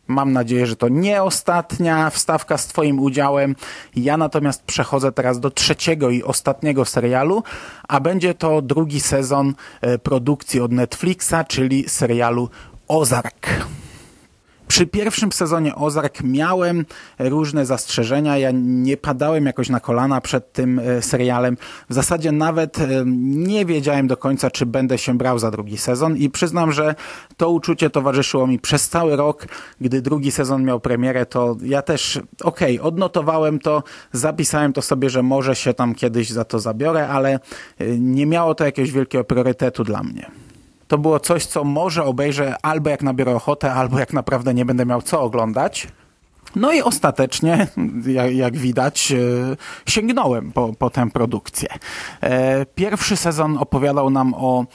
Mam 0.07 0.33
nadzieję, 0.33 0.67
że 0.67 0.75
to 0.75 0.89
nie 0.89 1.23
ostatnia 1.23 2.09
wstawka 2.09 2.57
z 2.57 2.67
Twoim 2.67 2.99
udziałem. 2.99 3.55
Ja 3.95 4.17
natomiast 4.17 4.63
przechodzę 4.63 5.11
teraz 5.11 5.39
do 5.39 5.51
trzeciego 5.51 6.09
i 6.09 6.23
ostatniego 6.23 6.85
serialu, 6.85 7.43
a 7.87 7.99
będzie 7.99 8.33
to 8.33 8.61
drugi 8.61 8.99
sezon 8.99 9.53
e, 9.81 9.97
produkcji 9.97 10.61
od 10.61 10.71
Netflixa, 10.71 11.35
czyli 11.47 11.89
serialu 11.89 12.49
Ozark. 12.87 13.47
Przy 14.67 14.87
pierwszym 14.87 15.31
sezonie 15.31 15.75
Ozark 15.75 16.23
miałem 16.23 16.85
różne 17.19 17.65
zastrzeżenia. 17.65 18.37
Ja 18.37 18.51
nie 18.53 18.97
padałem 18.97 19.45
jakoś 19.45 19.69
na 19.69 19.79
kolana 19.79 20.21
przed 20.21 20.53
tym 20.53 20.79
e, 20.79 21.01
serialem. 21.01 21.57
W 21.89 21.93
zasadzie 21.93 22.31
nawet 22.31 22.79
e, 22.79 22.87
nie 23.05 23.65
wiedziałem 23.65 24.07
do 24.07 24.17
końca, 24.17 24.51
czy 24.51 24.65
będę 24.65 24.97
się 24.97 25.17
brał 25.17 25.39
za 25.39 25.51
drugi 25.51 25.77
sezon 25.77 26.17
i 26.17 26.29
przyznam, 26.29 26.71
że 26.71 26.95
to 27.37 27.49
uczucie 27.49 27.89
towarzyszyło 27.89 28.47
mi 28.47 28.59
przez 28.59 28.89
cały 28.89 29.15
rok. 29.15 29.47
Gdy 29.81 30.01
drugi 30.01 30.31
sezon 30.31 30.63
miał 30.63 30.79
premierę, 30.79 31.25
to 31.25 31.55
ja 31.63 31.81
też, 31.81 32.19
okej, 32.43 32.79
okay, 32.79 32.87
odnotowałem 32.87 33.59
to, 33.59 33.83
zapisałem 34.11 34.73
to 34.73 34.81
sobie, 34.81 35.09
że 35.09 35.23
może 35.23 35.55
się 35.55 35.73
tam 35.73 35.95
kiedyś 35.95 36.29
za 36.29 36.45
to 36.45 36.59
zabiorę, 36.59 37.07
ale 37.07 37.29
e, 37.33 37.39
nie 37.99 38.25
miało 38.25 38.55
to 38.55 38.65
jakiegoś 38.65 38.91
wielkiego 38.91 39.23
priorytetu 39.23 39.83
dla 39.83 40.03
mnie 40.03 40.46
to 40.87 40.97
było 40.97 41.19
coś, 41.19 41.45
co 41.45 41.63
może 41.63 42.03
obejrzę 42.03 42.55
albo 42.61 42.89
jak 42.89 43.03
nabiorę 43.03 43.35
ochotę, 43.35 43.73
albo 43.73 43.99
jak 43.99 44.13
naprawdę 44.13 44.53
nie 44.53 44.65
będę 44.65 44.85
miał 44.85 45.01
co 45.01 45.21
oglądać. 45.21 45.87
No 46.55 46.71
i 46.71 46.81
ostatecznie, 46.81 47.67
jak, 48.07 48.35
jak 48.35 48.57
widać, 48.57 49.11
e, 49.11 49.17
sięgnąłem 49.91 50.51
po, 50.51 50.73
po 50.73 50.89
tę 50.89 51.09
produkcję. 51.09 51.69
E, 52.21 52.65
pierwszy 52.65 53.17
sezon 53.17 53.57
opowiadał 53.57 54.09
nam 54.09 54.33
o 54.33 54.65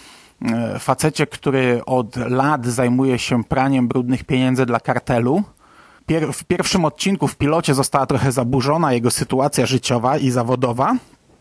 e, 0.42 0.78
facecie, 0.78 1.26
który 1.26 1.84
od 1.84 2.16
lat 2.16 2.66
zajmuje 2.66 3.18
się 3.18 3.44
praniem 3.44 3.88
brudnych 3.88 4.24
pieniędzy 4.24 4.66
dla 4.66 4.80
kartelu. 4.80 5.42
w 6.32 6.44
pierwszym 6.44 6.84
odcinku 6.84 7.28
w 7.28 7.36
pilocie 7.36 7.74
została 7.74 8.06
trochę 8.06 8.32
zaburzona 8.32 8.92
jego 8.92 9.10
sytuacja 9.10 9.66
życiowa 9.66 10.18
i 10.18 10.30
zawodowa. 10.30 10.96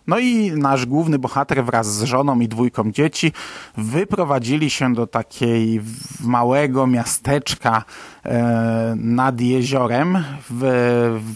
No 0.08 0.20
i 0.20 0.52
nasz 0.52 0.86
główny 0.86 1.20
bohater 1.20 1.66
wraz 1.66 1.94
z 1.94 2.04
żoną 2.04 2.40
i 2.40 2.48
dwójką 2.48 2.92
dzieci 2.92 3.32
wyprowadzili 3.78 4.70
się 4.70 4.94
do 4.94 5.08
takiej 5.08 5.82
małego 6.24 6.88
miasteczka 6.88 7.84
e, 8.26 8.94
nad 8.98 9.42
jeziorem 9.42 10.24
w, 10.50 10.62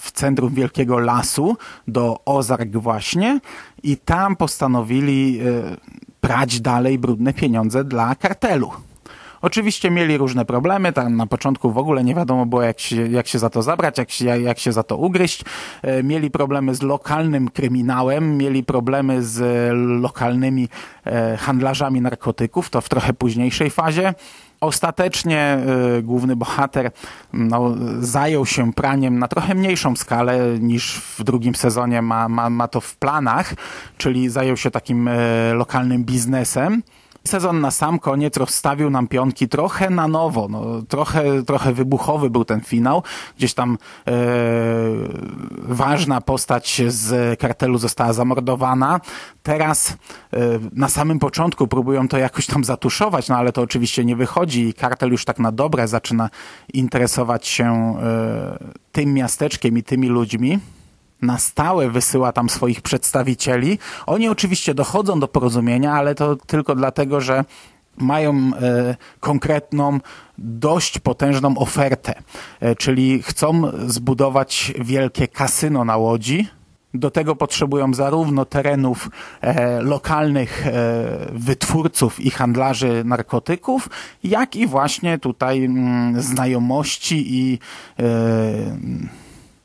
w 0.02 0.12
centrum 0.12 0.54
wielkiego 0.54 1.00
lasu, 1.00 1.58
do 1.88 2.20
Ozark 2.26 2.72
właśnie 2.72 3.40
i 3.84 3.98
tam 3.98 4.36
postanowili 4.36 5.40
e, 5.40 5.78
prać 6.22 6.62
dalej 6.62 7.00
brudne 7.00 7.34
pieniądze 7.34 7.84
dla 7.84 8.16
kartelu. 8.16 8.72
Oczywiście 9.46 9.92
mieli 9.92 10.18
różne 10.18 10.46
problemy, 10.46 10.94
tam 10.94 11.16
na 11.16 11.28
początku 11.28 11.72
w 11.72 11.78
ogóle 11.78 12.04
nie 12.04 12.16
wiadomo 12.16 12.46
było 12.46 12.62
jak 12.62 12.80
się, 12.80 13.08
jak 13.08 13.28
się 13.28 13.40
za 13.40 13.50
to 13.50 13.62
zabrać, 13.62 13.98
jak 13.98 14.12
się, 14.12 14.26
jak 14.26 14.60
się 14.60 14.72
za 14.72 14.84
to 14.84 14.98
ugryźć. 14.98 15.44
E, 15.82 16.04
mieli 16.04 16.32
problemy 16.32 16.76
z 16.76 16.82
lokalnym 16.82 17.50
kryminałem, 17.50 18.38
mieli 18.38 18.64
problemy 18.64 19.24
z 19.24 19.72
lokalnymi 20.02 20.70
e, 21.06 21.38
handlarzami 21.38 22.02
narkotyków, 22.02 22.70
to 22.70 22.82
w 22.82 22.90
trochę 22.90 23.14
późniejszej 23.14 23.70
fazie. 23.70 24.14
Ostatecznie 24.62 25.58
y, 25.98 26.02
główny 26.02 26.36
bohater 26.36 26.92
no, 27.34 27.76
zajął 28.00 28.46
się 28.46 28.74
praniem 28.74 29.20
na 29.20 29.28
trochę 29.28 29.56
mniejszą 29.56 29.96
skalę 29.96 30.40
niż 30.60 31.02
w 31.18 31.24
drugim 31.24 31.56
sezonie 31.56 32.02
ma, 32.02 32.30
ma, 32.30 32.50
ma 32.50 32.68
to 32.68 32.82
w 32.82 32.96
planach, 32.96 33.54
czyli 33.98 34.30
zajął 34.30 34.58
się 34.58 34.72
takim 34.72 35.08
y, 35.08 35.54
lokalnym 35.54 36.04
biznesem. 36.04 36.82
Sezon 37.28 37.62
na 37.62 37.72
sam 37.72 38.00
koniec 38.00 38.38
rozstawił 38.38 38.90
nam 38.90 39.08
pionki 39.08 39.48
trochę 39.48 39.90
na 39.90 40.08
nowo, 40.08 40.48
no, 40.48 40.82
trochę, 40.82 41.44
trochę 41.44 41.74
wybuchowy 41.74 42.30
był 42.30 42.46
ten 42.46 42.62
finał. 42.62 43.04
Gdzieś 43.38 43.54
tam 43.54 43.78
e, 44.08 44.12
ważna 45.58 46.22
postać 46.22 46.82
z 46.88 47.40
kartelu 47.40 47.78
została 47.78 48.14
zamordowana. 48.14 49.00
Teraz 49.44 49.90
e, 49.90 50.38
na 50.74 50.90
samym 50.90 51.20
początku 51.20 51.68
próbują 51.68 52.08
to 52.08 52.18
jakoś 52.18 52.46
tam 52.46 52.64
zatuszować, 52.64 53.30
no 53.30 53.38
ale 53.38 53.52
to 53.52 53.62
oczywiście 53.62 54.06
nie 54.06 54.16
wychodzi 54.16 54.68
i 54.68 54.74
kartel 54.74 55.12
już 55.12 55.26
tak 55.26 55.40
na 55.40 55.52
dobre 55.52 55.88
zaczyna 55.88 56.30
interesować 56.74 57.48
się 57.48 57.96
e, 58.02 58.58
tym 58.92 59.14
miasteczkiem 59.14 59.78
i 59.78 59.84
tymi 59.84 60.08
ludźmi 60.08 60.60
na 61.22 61.38
stałe 61.38 61.90
wysyła 61.90 62.32
tam 62.32 62.50
swoich 62.50 62.82
przedstawicieli. 62.82 63.80
Oni 64.06 64.30
oczywiście 64.30 64.74
dochodzą 64.74 65.20
do 65.20 65.28
porozumienia, 65.28 65.94
ale 65.94 66.16
to 66.16 66.36
tylko 66.36 66.76
dlatego, 66.76 67.22
że 67.22 67.46
mają 67.98 68.34
e, 68.34 68.96
konkretną, 69.20 70.00
dość 70.38 71.00
potężną 71.00 71.58
ofertę, 71.58 72.14
e, 72.60 72.76
czyli 72.76 73.24
chcą 73.24 73.62
zbudować 73.88 74.74
wielkie 74.80 75.28
kasyno 75.28 75.86
na 75.86 75.98
Łodzi. 75.98 76.48
Do 76.94 77.12
tego 77.12 77.36
potrzebują 77.36 77.94
zarówno 77.94 78.46
terenów 78.46 79.10
e, 79.42 79.82
lokalnych 79.82 80.68
e, 80.68 80.72
wytwórców 81.32 82.20
i 82.20 82.32
handlarzy 82.32 83.04
narkotyków, 83.06 83.90
jak 84.24 84.56
i 84.56 84.68
właśnie 84.68 85.20
tutaj 85.20 85.66
mm, 85.66 86.22
znajomości 86.22 87.24
i 87.28 87.60
e, 88.00 88.04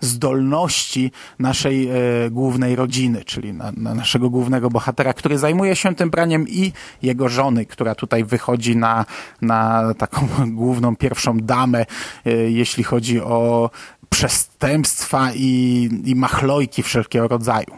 zdolności 0.01 1.13
naszej 1.39 1.89
e, 1.89 1.93
głównej 2.31 2.77
rodziny, 2.77 3.25
czyli 3.25 3.53
na, 3.53 3.73
na 3.77 3.95
naszego 3.95 4.31
głównego 4.31 4.71
bohatera, 4.71 5.13
który 5.13 5.39
zajmuje 5.39 5.77
się 5.77 5.95
tym 5.95 6.11
praniem 6.11 6.49
i 6.49 6.73
jego 7.03 7.29
żony, 7.29 7.67
która 7.67 7.95
tutaj 7.95 8.25
wychodzi 8.25 8.77
na, 8.77 9.05
na 9.43 9.95
taką 9.95 10.29
główną 10.61 10.97
pierwszą 10.97 11.39
damę, 11.39 11.87
e, 12.27 12.31
jeśli 12.33 12.85
chodzi 12.85 13.21
o 13.21 13.71
przestępstwa 14.09 15.31
i, 15.35 15.89
i 16.05 16.15
machlojki 16.15 16.83
wszelkiego 16.83 17.29
rodzaju. 17.29 17.77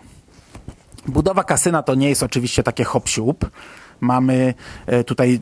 Budowa 1.06 1.44
kasyna 1.44 1.82
to 1.82 1.94
nie 1.94 2.08
jest 2.08 2.22
oczywiście 2.22 2.62
takie 2.62 2.84
hop 2.84 3.08
Mamy 4.00 4.54
e, 4.86 5.04
tutaj 5.04 5.40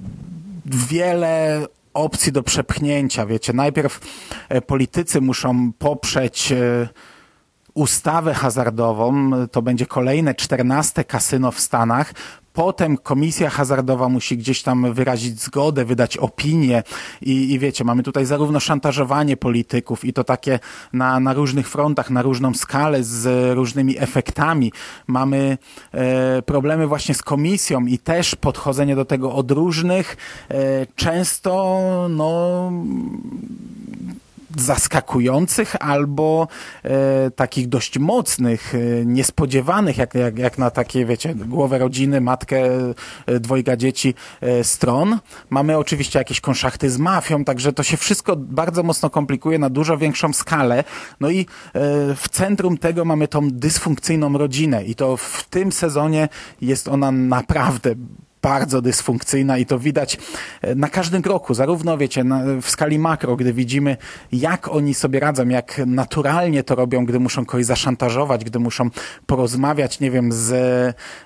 wiele 0.67 1.67
opcji 1.95 2.33
do 2.33 2.43
przepchnięcia. 2.43 3.27
Wiecie, 3.27 3.53
najpierw 3.53 4.01
e, 4.49 4.61
politycy 4.61 5.21
muszą 5.21 5.73
poprzeć 5.73 6.53
e, 6.53 6.89
ustawę 7.75 8.35
hazardową, 8.35 9.31
to 9.47 9.63
będzie 9.63 9.87
kolejne 9.87 10.35
czternaste 10.35 11.05
kasyno 11.05 11.51
w 11.51 11.61
Stanach. 11.61 12.13
Potem 12.53 12.97
komisja 12.97 13.51
hazardowa 13.51 14.09
musi 14.09 14.37
gdzieś 14.37 14.63
tam 14.63 14.95
wyrazić 14.95 15.41
zgodę, 15.41 15.85
wydać 15.85 16.17
opinię 16.17 16.83
i, 17.23 17.53
i 17.53 17.59
wiecie, 17.59 17.85
mamy 17.85 18.03
tutaj 18.03 18.27
zarówno 18.27 18.61
szantażowanie 18.61 19.37
polityków 19.37 20.05
i 20.05 20.13
to 20.13 20.25
takie 20.25 20.59
na, 20.93 21.21
na 21.21 21.33
różnych 21.35 21.69
frontach, 21.69 22.11
na 22.11 22.23
różną 22.23 22.55
skalę, 22.55 23.05
z 23.05 23.55
różnymi 23.57 23.99
efektami. 23.99 24.73
Mamy 25.07 25.59
e, 25.93 26.43
problemy 26.43 26.87
właśnie 26.87 27.15
z 27.15 27.23
komisją 27.23 27.87
i 27.87 27.99
też 27.99 28.35
podchodzenie 28.35 28.97
do 28.97 29.05
tego 29.05 29.33
od 29.35 29.51
różnych, 29.51 30.17
e, 30.49 30.87
często 30.97 31.81
no 32.11 32.73
zaskakujących 34.57 35.77
albo 35.81 36.49
e, 36.85 37.31
takich 37.31 37.69
dość 37.69 37.99
mocnych, 37.99 38.75
e, 38.75 38.79
niespodziewanych, 39.07 39.99
jak, 39.99 40.15
jak, 40.15 40.39
jak 40.39 40.59
na 40.59 40.71
takie, 40.71 41.07
wiecie, 41.07 41.35
głowę 41.35 41.79
rodziny, 41.79 42.21
matkę, 42.21 42.59
e, 43.27 43.41
dwojga 43.41 43.77
dzieci 43.77 44.15
e, 44.41 44.65
stron. 44.65 45.19
Mamy 45.51 45.79
oczywiście 45.79 46.19
jakieś 46.19 46.41
konszachty 46.41 46.91
z 46.91 46.99
mafią, 46.99 47.45
także 47.45 47.73
to 47.73 47.83
się 47.83 47.97
wszystko 47.97 48.37
bardzo 48.37 48.83
mocno 48.83 49.11
komplikuje 49.11 49.59
na 49.59 49.71
dużo 49.71 49.99
większą 49.99 50.33
skalę. 50.33 50.85
No 51.21 51.31
i 51.31 51.41
e, 51.41 51.47
w 52.15 52.29
centrum 52.31 52.79
tego 52.79 53.05
mamy 53.05 53.29
tą 53.29 53.51
dysfunkcyjną 53.51 54.39
rodzinę 54.39 54.85
i 54.85 54.95
to 54.95 55.17
w 55.17 55.45
tym 55.51 55.73
sezonie 55.73 56.29
jest 56.61 56.89
ona 56.89 57.13
naprawdę 57.13 57.95
bardzo 58.43 58.83
dysfunkcyjna 58.83 59.59
i 59.59 59.67
to 59.67 59.79
widać 59.79 60.19
e, 60.63 60.75
na 60.75 60.89
każdym 60.89 61.23
kroku, 61.23 61.55
zarówno 61.55 61.99
wiecie, 61.99 62.25
na, 62.25 62.43
w 62.63 62.71
skali 62.71 62.99
makro, 62.99 63.37
gdy 63.37 63.53
widzimy, 63.53 63.97
jak 64.33 64.69
oni 64.69 64.95
sobie 64.95 65.21
radzą, 65.21 65.49
jak 65.49 65.81
naturalnie 65.87 66.63
to 66.63 66.75
robią, 66.75 67.07
gdy 67.07 67.21
muszą 67.21 67.47
kogoś 67.47 67.67
zaszantażować, 67.67 68.45
gdy 68.45 68.59
muszą 68.59 68.91
porozmawiać, 69.27 70.01
nie 70.01 70.11
wiem, 70.11 70.33
z, 70.33 70.47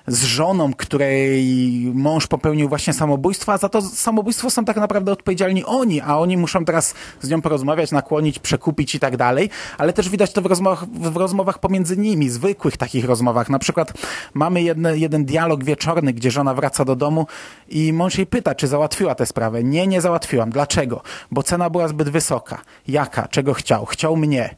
z 0.07 0.23
żoną, 0.23 0.73
której 0.73 1.45
mąż 1.93 2.27
popełnił 2.27 2.69
właśnie 2.69 2.93
samobójstwo, 2.93 3.53
a 3.53 3.57
za 3.57 3.69
to 3.69 3.81
samobójstwo 3.81 4.49
są 4.49 4.65
tak 4.65 4.77
naprawdę 4.77 5.11
odpowiedzialni 5.11 5.65
oni, 5.65 6.01
a 6.01 6.17
oni 6.17 6.37
muszą 6.37 6.65
teraz 6.65 6.93
z 7.21 7.29
nią 7.29 7.41
porozmawiać, 7.41 7.91
nakłonić, 7.91 8.39
przekupić 8.39 8.95
i 8.95 8.99
tak 8.99 9.17
dalej, 9.17 9.49
ale 9.77 9.93
też 9.93 10.09
widać 10.09 10.33
to 10.33 10.41
w 10.41 10.45
rozmowach, 10.45 10.85
w 10.85 11.17
rozmowach 11.17 11.59
pomiędzy 11.59 11.97
nimi, 11.97 12.29
zwykłych 12.29 12.77
takich 12.77 13.05
rozmowach. 13.05 13.49
Na 13.49 13.59
przykład 13.59 13.93
mamy 14.33 14.61
jedne, 14.61 14.97
jeden 14.97 15.25
dialog 15.25 15.63
wieczorny, 15.63 16.13
gdzie 16.13 16.31
żona 16.31 16.53
wraca 16.53 16.85
do 16.85 16.95
domu 16.95 17.04
domu 17.05 17.27
i 17.69 17.93
mąż 17.93 18.17
jej 18.17 18.27
pyta, 18.27 18.55
czy 18.55 18.67
załatwiła 18.67 19.15
tę 19.15 19.25
sprawę. 19.25 19.63
Nie, 19.63 19.87
nie 19.87 20.01
załatwiłam. 20.01 20.49
Dlaczego? 20.49 21.01
Bo 21.31 21.43
cena 21.43 21.69
była 21.69 21.87
zbyt 21.87 22.09
wysoka. 22.09 22.61
Jaka? 22.87 23.27
Czego 23.27 23.53
chciał? 23.53 23.85
Chciał 23.85 24.17
mnie. 24.17 24.55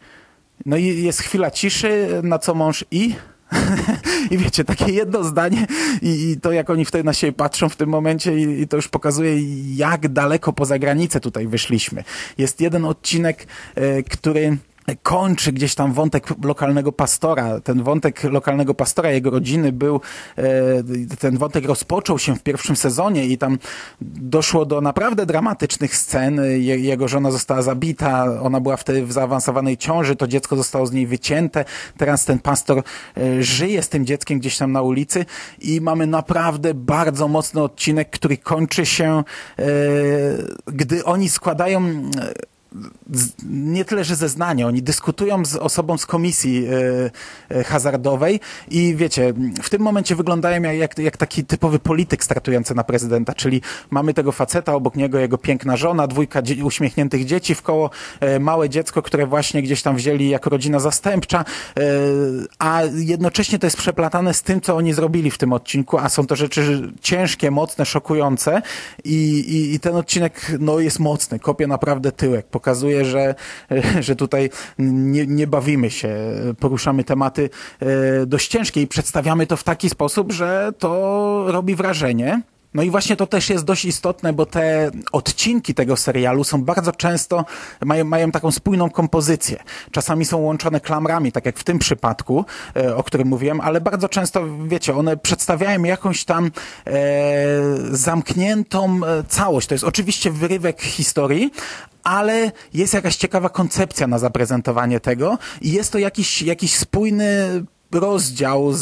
No 0.66 0.78
i 0.78 1.04
jest 1.04 1.22
chwila 1.22 1.52
ciszy, 1.52 2.22
na 2.24 2.40
co 2.40 2.54
mąż 2.56 2.86
i... 2.92 3.16
I 4.32 4.38
wiecie, 4.38 4.64
takie 4.64 4.92
jedno 4.92 5.24
zdanie 5.24 5.68
i, 6.02 6.32
i, 6.32 6.40
to 6.40 6.52
jak 6.52 6.70
oni 6.70 6.86
wtedy 6.86 7.04
na 7.04 7.14
siebie 7.14 7.34
patrzą 7.34 7.70
w 7.70 7.76
tym 7.76 7.90
momencie 7.90 8.38
i, 8.38 8.62
i, 8.62 8.68
to 8.68 8.76
już 8.76 8.88
pokazuje, 8.88 9.36
jak 9.76 10.08
daleko 10.08 10.54
poza 10.54 10.80
granicę 10.80 11.20
tutaj 11.20 11.48
wyszliśmy. 11.48 12.04
Jest 12.38 12.62
jeden 12.62 12.86
odcinek, 12.86 13.48
y, 13.78 14.04
który 14.04 14.58
kończy 14.96 15.52
gdzieś 15.52 15.76
tam 15.76 15.94
wątek 15.94 16.28
lokalnego 16.44 16.92
pastora. 16.92 17.60
Ten 17.60 17.84
wątek 17.84 18.24
lokalnego 18.24 18.74
pastora, 18.74 19.12
jego 19.12 19.30
rodziny 19.30 19.72
był, 19.72 20.02
e, 20.38 20.44
ten 21.20 21.38
wątek 21.38 21.66
rozpoczął 21.66 22.20
się 22.20 22.36
w 22.36 22.44
pierwszym 22.44 22.76
sezonie 22.76 23.26
i 23.26 23.38
tam 23.38 23.58
doszło 24.02 24.66
do 24.66 24.82
naprawdę 24.82 25.26
dramatycznych 25.26 25.96
scen. 25.96 26.42
Jego 26.62 27.08
żona 27.08 27.32
została 27.32 27.62
zabita, 27.62 28.42
ona 28.42 28.60
była 28.60 28.78
wtedy 28.78 29.06
w 29.06 29.12
zaawansowanej 29.12 29.78
ciąży, 29.78 30.16
to 30.16 30.28
dziecko 30.28 30.56
zostało 30.56 30.86
z 30.86 30.92
niej 30.92 31.08
wycięte. 31.08 31.66
Teraz 31.98 32.26
ten 32.26 32.40
pastor 32.40 32.84
e, 33.18 33.44
żyje 33.44 33.84
z 33.84 33.90
tym 33.90 34.06
dzieckiem 34.06 34.40
gdzieś 34.40 34.58
tam 34.58 34.72
na 34.72 34.82
ulicy 34.82 35.26
i 35.60 35.82
mamy 35.82 36.08
naprawdę 36.08 36.74
bardzo 36.74 37.28
mocny 37.28 37.62
odcinek, 37.64 38.10
który 38.10 38.38
kończy 38.38 38.86
się, 38.86 39.24
e, 39.60 39.64
gdy 40.68 41.06
oni 41.06 41.30
składają 41.30 41.82
nie 43.50 43.86
tyle, 43.86 44.04
że 44.04 44.16
zeznania, 44.16 44.68
oni 44.68 44.84
dyskutują 44.84 45.46
z 45.46 45.56
osobą 45.56 45.98
z 45.98 46.06
komisji 46.06 46.66
e, 47.52 47.58
e, 47.60 47.64
hazardowej 47.64 48.40
i 48.72 48.96
wiecie, 48.96 49.34
w 49.62 49.70
tym 49.70 49.82
momencie 49.82 50.16
wyglądają 50.16 50.62
jak, 50.62 51.00
jak 51.00 51.18
taki 51.18 51.46
typowy 51.46 51.80
polityk 51.80 52.24
startujący 52.24 52.76
na 52.76 52.84
prezydenta, 52.84 53.34
czyli 53.34 53.62
mamy 53.90 54.14
tego 54.14 54.32
faceta, 54.32 54.74
obok 54.74 54.96
niego 54.96 55.20
jego 55.20 55.38
piękna 55.38 55.78
żona, 55.78 56.08
dwójka 56.08 56.42
dzie 56.42 56.66
uśmiechniętych 56.66 57.26
dzieci 57.26 57.56
w 57.56 57.62
koło, 57.62 57.90
e, 58.20 58.40
małe 58.40 58.70
dziecko, 58.70 59.02
które 59.02 59.28
właśnie 59.28 59.62
gdzieś 59.62 59.82
tam 59.82 59.96
wzięli 59.96 60.30
jako 60.30 60.50
rodzina 60.50 60.80
zastępcza, 60.80 61.46
a 62.60 62.82
jednocześnie 62.96 63.60
to 63.60 63.68
jest 63.68 63.78
przeplatane 63.78 64.34
z 64.34 64.44
tym, 64.44 64.62
co 64.62 64.76
oni 64.76 64.94
zrobili 64.94 65.32
w 65.32 65.38
tym 65.38 65.54
odcinku, 65.54 65.98
a 65.98 66.10
są 66.10 66.28
to 66.28 66.36
rzeczy 66.36 66.92
ciężkie, 67.02 67.52
mocne, 67.52 67.86
szokujące 67.86 68.62
i, 69.04 69.40
i, 69.40 69.74
i 69.74 69.80
ten 69.80 69.96
odcinek 69.96 70.52
no, 70.60 70.80
jest 70.80 71.00
mocny, 71.00 71.40
kopie 71.40 71.68
naprawdę 71.68 72.12
tyłek, 72.12 72.48
że, 73.06 73.36
że 74.00 74.16
tutaj 74.16 74.50
nie, 74.80 75.28
nie 75.28 75.48
bawimy 75.48 75.92
się, 75.92 76.16
poruszamy 76.60 77.04
tematy 77.04 77.50
e, 77.80 78.26
dość 78.26 78.48
ciężkie 78.48 78.82
i 78.82 78.88
przedstawiamy 78.88 79.48
to 79.48 79.58
w 79.58 79.64
taki 79.64 79.90
sposób, 79.90 80.32
że 80.32 80.72
to 80.80 81.46
robi 81.48 81.76
wrażenie. 81.76 82.42
No 82.74 82.84
i 82.84 82.90
właśnie 82.90 83.16
to 83.16 83.28
też 83.28 83.50
jest 83.50 83.64
dość 83.64 83.86
istotne, 83.86 84.34
bo 84.34 84.46
te 84.46 84.92
odcinki 85.12 85.74
tego 85.74 85.98
serialu 85.98 86.44
są 86.44 86.64
bardzo 86.64 86.92
często, 86.92 87.46
mają, 87.86 88.06
mają 88.06 88.32
taką 88.32 88.52
spójną 88.52 88.90
kompozycję. 88.90 89.64
Czasami 89.92 90.26
są 90.26 90.38
łączone 90.38 90.80
klamrami, 90.80 91.32
tak 91.32 91.46
jak 91.46 91.60
w 91.60 91.64
tym 91.64 91.80
przypadku, 91.80 92.46
e, 92.76 92.96
o 92.96 93.04
którym 93.04 93.28
mówiłem, 93.28 93.62
ale 93.62 93.82
bardzo 93.82 94.10
często, 94.10 94.44
wiecie, 94.68 94.96
one 94.96 95.18
przedstawiają 95.18 95.84
jakąś 95.84 96.24
tam 96.24 96.52
e, 96.88 96.92
zamkniętą 97.92 99.00
e, 99.06 99.24
całość. 99.24 99.68
To 99.68 99.76
jest 99.76 99.84
oczywiście 99.84 100.32
wyrywek 100.32 100.82
historii, 100.82 101.52
ale 102.04 102.52
jest 102.74 102.94
jakaś 102.94 103.16
ciekawa 103.16 103.50
koncepcja 103.50 104.08
na 104.08 104.20
zaprezentowanie 104.20 105.00
tego 105.00 105.38
i 105.62 105.72
jest 105.72 105.92
to 105.92 105.98
jakiś, 106.00 106.42
jakiś 106.42 106.76
spójny 106.76 107.64
rozdział 107.92 108.74
z, 108.74 108.80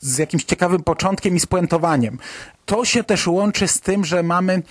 z 0.00 0.18
jakimś 0.18 0.44
ciekawym 0.44 0.82
początkiem 0.82 1.36
i 1.36 1.40
spuentowaniem. 1.40 2.18
To 2.66 2.84
się 2.84 3.04
też 3.04 3.26
łączy 3.26 3.68
z 3.68 3.80
tym, 3.80 4.04
że 4.04 4.22
mamy 4.22 4.62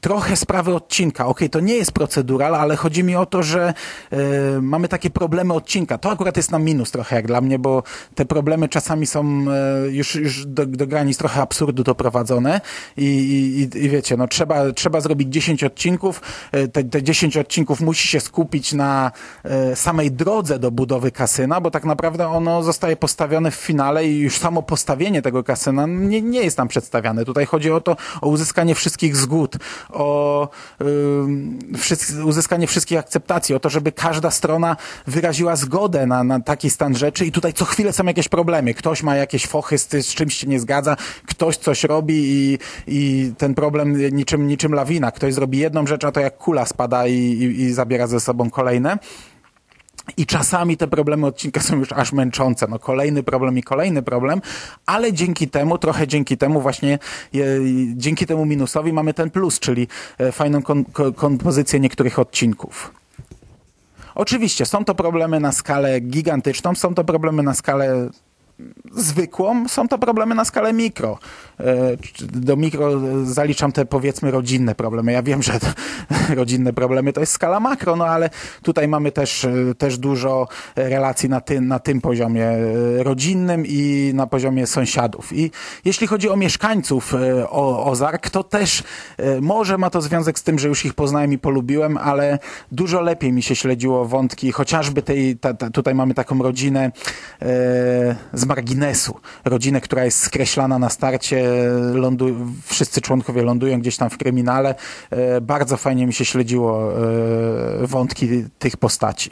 trochę 0.00 0.36
sprawy 0.36 0.74
odcinka. 0.74 1.26
Okej, 1.26 1.30
okay, 1.30 1.48
to 1.48 1.60
nie 1.60 1.74
jest 1.74 1.92
procedural, 1.92 2.54
ale 2.54 2.76
chodzi 2.76 3.04
mi 3.04 3.16
o 3.16 3.26
to, 3.26 3.42
że 3.42 3.74
y, 4.12 4.62
mamy 4.62 4.88
takie 4.88 5.10
problemy 5.10 5.54
odcinka. 5.54 5.98
To 5.98 6.10
akurat 6.10 6.36
jest 6.36 6.50
na 6.50 6.58
minus 6.58 6.90
trochę 6.90 7.16
jak 7.16 7.26
dla 7.26 7.40
mnie, 7.40 7.58
bo 7.58 7.82
te 8.14 8.24
problemy 8.24 8.68
czasami 8.68 9.06
są 9.06 9.44
y, 9.86 9.92
już, 9.92 10.14
już 10.14 10.46
do, 10.46 10.66
do 10.66 10.86
granic 10.86 11.18
trochę 11.18 11.42
absurdu 11.42 11.82
doprowadzone 11.82 12.60
i, 12.96 13.04
i, 13.74 13.84
i 13.84 13.88
wiecie, 13.88 14.16
no 14.16 14.28
trzeba, 14.28 14.72
trzeba 14.72 15.00
zrobić 15.00 15.28
10 15.28 15.64
odcinków. 15.64 16.22
Y, 16.54 16.68
te, 16.68 16.84
te 16.84 17.02
10 17.02 17.36
odcinków 17.36 17.80
musi 17.80 18.08
się 18.08 18.20
skupić 18.20 18.72
na 18.72 19.12
samej 19.74 20.10
drodze 20.10 20.58
do 20.58 20.70
budowy 20.70 21.10
kasyna, 21.10 21.60
bo 21.60 21.70
tak 21.70 21.84
naprawdę 21.84 22.28
ono 22.28 22.62
zostaje 22.62 22.96
postawione 22.96 23.50
w 23.50 23.54
finale 23.54 24.06
i 24.06 24.18
już 24.18 24.38
samo 24.38 24.62
postawienie 24.62 25.22
tego 25.22 25.44
kasyna 25.44 25.86
nie, 25.86 26.22
nie 26.22 26.42
jest 26.42 26.56
tam 26.56 26.68
przedstawiane. 26.68 27.24
Tutaj 27.24 27.46
chodzi 27.46 27.70
o 27.70 27.80
to, 27.80 27.96
o 28.20 28.28
uzyskanie 28.28 28.74
wszystkich 28.74 29.16
zgód, 29.16 29.56
o 29.92 30.48
y, 32.16 32.24
uzyskanie 32.24 32.66
wszystkich 32.66 32.98
akceptacji, 32.98 33.54
o 33.54 33.60
to, 33.60 33.70
żeby 33.70 33.92
każda 33.92 34.30
strona 34.30 34.76
wyraziła 35.06 35.56
zgodę 35.56 36.06
na, 36.06 36.24
na 36.24 36.40
taki 36.40 36.70
stan 36.70 36.96
rzeczy 36.96 37.26
i 37.26 37.32
tutaj 37.32 37.52
co 37.52 37.64
chwilę 37.64 37.92
są 37.92 38.04
jakieś 38.04 38.28
problemy. 38.28 38.74
Ktoś 38.74 39.02
ma 39.02 39.16
jakieś 39.16 39.46
fochy, 39.46 39.78
z, 39.78 39.88
z 39.90 40.14
czymś 40.14 40.34
się 40.34 40.46
nie 40.46 40.60
zgadza, 40.60 40.96
ktoś 41.26 41.56
coś 41.56 41.84
robi 41.84 42.14
i, 42.16 42.58
i 42.86 43.32
ten 43.38 43.54
problem 43.54 44.12
niczym, 44.12 44.46
niczym 44.46 44.74
lawina. 44.74 45.10
Ktoś 45.10 45.34
zrobi 45.34 45.58
jedną 45.58 45.86
rzecz, 45.86 46.04
a 46.04 46.12
to 46.12 46.20
jak 46.20 46.38
kula 46.38 46.66
spada 46.66 47.06
i, 47.06 47.14
i, 47.14 47.60
i 47.60 47.72
zabiera 47.72 48.06
ze 48.06 48.20
sobą 48.20 48.50
kolejne. 48.50 48.98
I 50.16 50.26
czasami 50.26 50.76
te 50.76 50.88
problemy 50.88 51.26
odcinka 51.26 51.60
są 51.60 51.76
już 51.76 51.92
aż 51.92 52.12
męczące. 52.12 52.66
No 52.70 52.78
kolejny 52.78 53.22
problem 53.22 53.58
i 53.58 53.62
kolejny 53.62 54.02
problem, 54.02 54.40
ale 54.86 55.12
dzięki 55.12 55.48
temu, 55.48 55.78
trochę 55.78 56.06
dzięki 56.06 56.36
temu 56.36 56.60
właśnie, 56.60 56.98
je, 57.32 57.46
dzięki 57.94 58.26
temu 58.26 58.46
minusowi 58.46 58.92
mamy 58.92 59.14
ten 59.14 59.30
plus, 59.30 59.60
czyli 59.60 59.88
e, 60.18 60.32
fajną 60.32 60.62
kon, 60.62 60.84
kompozycję 61.16 61.80
niektórych 61.80 62.18
odcinków. 62.18 62.92
Oczywiście 64.14 64.66
są 64.66 64.84
to 64.84 64.94
problemy 64.94 65.40
na 65.40 65.52
skalę 65.52 66.00
gigantyczną, 66.00 66.74
są 66.74 66.94
to 66.94 67.04
problemy 67.04 67.42
na 67.42 67.54
skalę 67.54 68.10
zwykłą, 68.92 69.68
są 69.68 69.88
to 69.88 69.98
problemy 69.98 70.34
na 70.34 70.44
skalę 70.44 70.72
mikro. 70.72 71.18
E, 71.60 71.96
do 72.20 72.56
mikro 72.56 72.90
zaliczam 73.24 73.72
te 73.72 73.86
powiedzmy 73.86 74.30
rodzinne 74.30 74.74
problemy. 74.74 75.12
Ja 75.12 75.22
wiem, 75.22 75.42
że 75.42 75.52
rodzinne 76.36 76.72
problemy 76.72 77.12
to 77.12 77.20
jest 77.20 77.32
skala 77.32 77.60
makro, 77.60 77.96
no 77.96 78.06
ale 78.06 78.30
tutaj 78.62 78.88
mamy 78.88 79.12
też, 79.12 79.44
e, 79.44 79.74
też 79.78 79.98
dużo 79.98 80.48
relacji 80.76 81.28
na 81.28 81.40
tym, 81.40 81.68
na 81.68 81.78
tym 81.78 82.00
poziomie 82.00 82.46
e, 82.46 83.02
rodzinnym 83.02 83.64
i 83.66 84.10
na 84.14 84.26
poziomie 84.26 84.66
sąsiadów. 84.66 85.32
I 85.32 85.50
jeśli 85.84 86.06
chodzi 86.06 86.28
o 86.28 86.36
mieszkańców 86.36 87.14
o 87.48 87.90
Ozark, 87.90 88.30
to 88.30 88.44
też 88.44 88.82
może 89.40 89.78
ma 89.78 89.90
to 89.90 90.02
związek 90.02 90.38
z 90.38 90.42
tym, 90.42 90.58
że 90.58 90.68
już 90.68 90.84
ich 90.84 90.94
poznałem 90.94 91.32
i 91.32 91.38
polubiłem, 91.38 91.96
ale 91.96 92.38
dużo 92.72 93.00
lepiej 93.00 93.32
mi 93.32 93.42
się 93.42 93.56
śledziło 93.56 94.04
wątki, 94.04 94.52
chociażby 94.52 95.02
tej, 95.02 95.36
ta, 95.36 95.54
ta, 95.54 95.70
tutaj 95.70 95.94
mamy 95.94 96.14
taką 96.14 96.42
rodzinę 96.42 96.92
z 98.32 98.44
marginesu. 98.48 99.20
Rodzinę, 99.44 99.80
która 99.80 100.04
jest 100.04 100.22
skreślana 100.22 100.78
na 100.78 100.88
starcie, 100.88 101.48
lądu, 101.92 102.36
wszyscy 102.64 103.00
członkowie 103.00 103.42
lądują 103.42 103.80
gdzieś 103.80 103.96
tam 103.96 104.10
w 104.10 104.18
kryminale. 104.18 104.74
E, 105.10 105.40
bardzo 105.40 105.76
fajnie 105.76 106.06
mi 106.06 106.12
się 106.12 106.24
śledziło 106.24 106.92
e, 106.92 107.86
wątki 107.86 108.28
tych 108.58 108.76
postaci. 108.76 109.30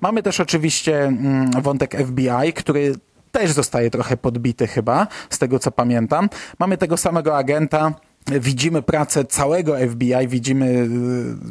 Mamy 0.00 0.22
też 0.22 0.40
oczywiście 0.40 1.04
mm, 1.04 1.50
wątek 1.50 1.96
FBI, 2.06 2.52
który 2.54 2.94
też 3.32 3.52
zostaje 3.52 3.90
trochę 3.90 4.16
podbity 4.16 4.66
chyba, 4.66 5.06
z 5.30 5.38
tego 5.38 5.58
co 5.58 5.70
pamiętam. 5.70 6.28
Mamy 6.58 6.76
tego 6.76 6.96
samego 6.96 7.36
agenta, 7.36 7.94
widzimy 8.30 8.82
pracę 8.82 9.24
całego 9.24 9.76
FBI, 9.90 10.28
widzimy 10.28 10.66
y, 10.66 10.86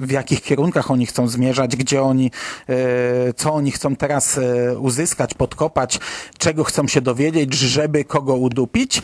w 0.06 0.12
jakich 0.12 0.42
kierunkach 0.42 0.92
oni 0.92 1.06
chcą 1.06 1.28
zmierzać, 1.28 1.76
gdzie 1.76 2.02
oni, 2.02 2.32
y, 2.70 3.34
co 3.34 3.54
oni 3.54 3.72
chcą 3.72 3.96
teraz 3.96 4.38
y, 4.38 4.80
uzyskać, 4.80 5.34
podkopać, 5.34 6.00
czego 6.38 6.64
chcą 6.64 6.88
się 6.88 7.02
dowiedzieć, 7.02 7.54
żeby 7.54 8.06
kogo 8.06 8.36
udupić. 8.36 9.02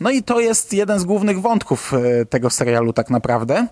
No 0.00 0.10
i 0.10 0.22
to 0.22 0.40
jest 0.40 0.72
jeden 0.72 0.98
z 0.98 1.04
głównych 1.04 1.40
wątków 1.40 1.92
tego 2.30 2.50
serialu 2.50 2.92
tak 2.92 3.10
naprawdę. 3.10 3.66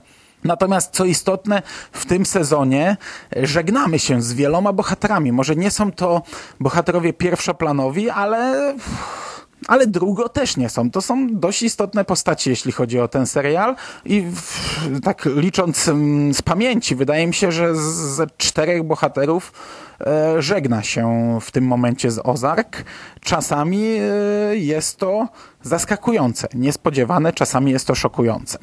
Natomiast 0.44 0.94
co 0.94 1.05
istotne, 1.05 1.62
w 1.92 2.07
tym 2.07 2.26
sezonie 2.26 2.96
żegnamy 3.42 3.98
się 3.98 4.22
z 4.22 4.33
wieloma 4.33 4.72
bohaterami. 4.72 5.33
Może 5.33 5.57
nie 5.57 5.70
są 5.70 5.92
to 5.92 6.22
bohaterowie 6.61 7.12
pierwszoplanowi, 7.12 8.11
ale 8.11 8.74
ale 9.68 9.86
drugo 9.86 10.28
też 10.28 10.56
nie 10.56 10.68
są. 10.68 10.90
To 10.90 11.02
są 11.02 11.28
dość 11.30 11.62
istotne 11.62 12.04
postaci, 12.04 12.50
jeśli 12.50 12.72
chodzi 12.72 13.00
o 13.00 13.08
ten 13.08 13.26
serial 13.26 13.76
i 14.04 14.22
w, 14.22 15.00
tak 15.02 15.28
licząc 15.36 15.88
mm, 15.88 16.34
z 16.34 16.42
pamięci, 16.42 16.96
wydaje 16.96 17.26
mi 17.26 17.34
się, 17.34 17.52
że 17.52 17.74
ze 18.14 18.26
czterech 18.36 18.82
bohaterów 18.82 19.52
e, 20.00 20.42
żegna 20.42 20.82
się 20.82 21.38
w 21.40 21.50
tym 21.50 21.64
momencie 21.64 22.10
z 22.10 22.20
Ozark. 22.24 22.84
Czasami 23.20 23.84
e, 23.84 24.56
jest 24.56 24.96
to 24.96 25.28
zaskakujące, 25.62 26.48
niespodziewane, 26.54 27.32
czasami 27.32 27.72
jest 27.72 27.86
to 27.86 27.94
szokujące. 27.94 28.58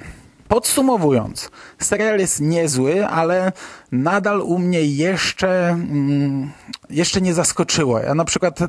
Podsumowując, 0.47 1.51
serial 1.79 2.19
jest 2.19 2.41
niezły, 2.41 3.07
ale 3.07 3.51
nadal 3.91 4.41
u 4.41 4.59
mnie 4.59 4.85
jeszcze, 4.85 5.69
mm, 5.69 6.51
jeszcze 6.89 7.21
nie 7.21 7.33
zaskoczyło. 7.33 7.99
Ja 7.99 8.15
na 8.15 8.25
przykład 8.25 8.61
e, 8.61 8.67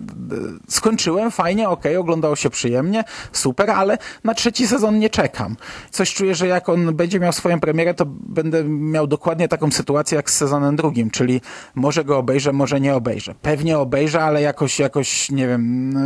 skończyłem 0.68 1.30
fajnie, 1.30 1.68
ok, 1.68 1.84
oglądało 1.98 2.36
się 2.36 2.50
przyjemnie, 2.50 3.04
super, 3.32 3.70
ale 3.70 3.98
na 4.24 4.34
trzeci 4.34 4.66
sezon 4.66 4.98
nie 4.98 5.10
czekam. 5.10 5.56
Coś 5.90 6.14
czuję, 6.14 6.34
że 6.34 6.46
jak 6.46 6.68
on 6.68 6.96
będzie 6.96 7.20
miał 7.20 7.32
swoją 7.32 7.60
premierę, 7.60 7.94
to 7.94 8.04
będę 8.08 8.64
miał 8.64 9.06
dokładnie 9.06 9.48
taką 9.48 9.70
sytuację 9.70 10.16
jak 10.16 10.30
z 10.30 10.36
sezonem 10.36 10.76
drugim, 10.76 11.10
czyli 11.10 11.40
może 11.74 12.04
go 12.04 12.18
obejrzę, 12.18 12.52
może 12.52 12.80
nie 12.80 12.94
obejrzę. 12.94 13.34
Pewnie 13.42 13.78
obejrzę, 13.78 14.22
ale 14.22 14.42
jakoś, 14.42 14.78
jakoś 14.78 15.30
nie 15.30 15.48
wiem, 15.48 15.96
e, 15.96 16.00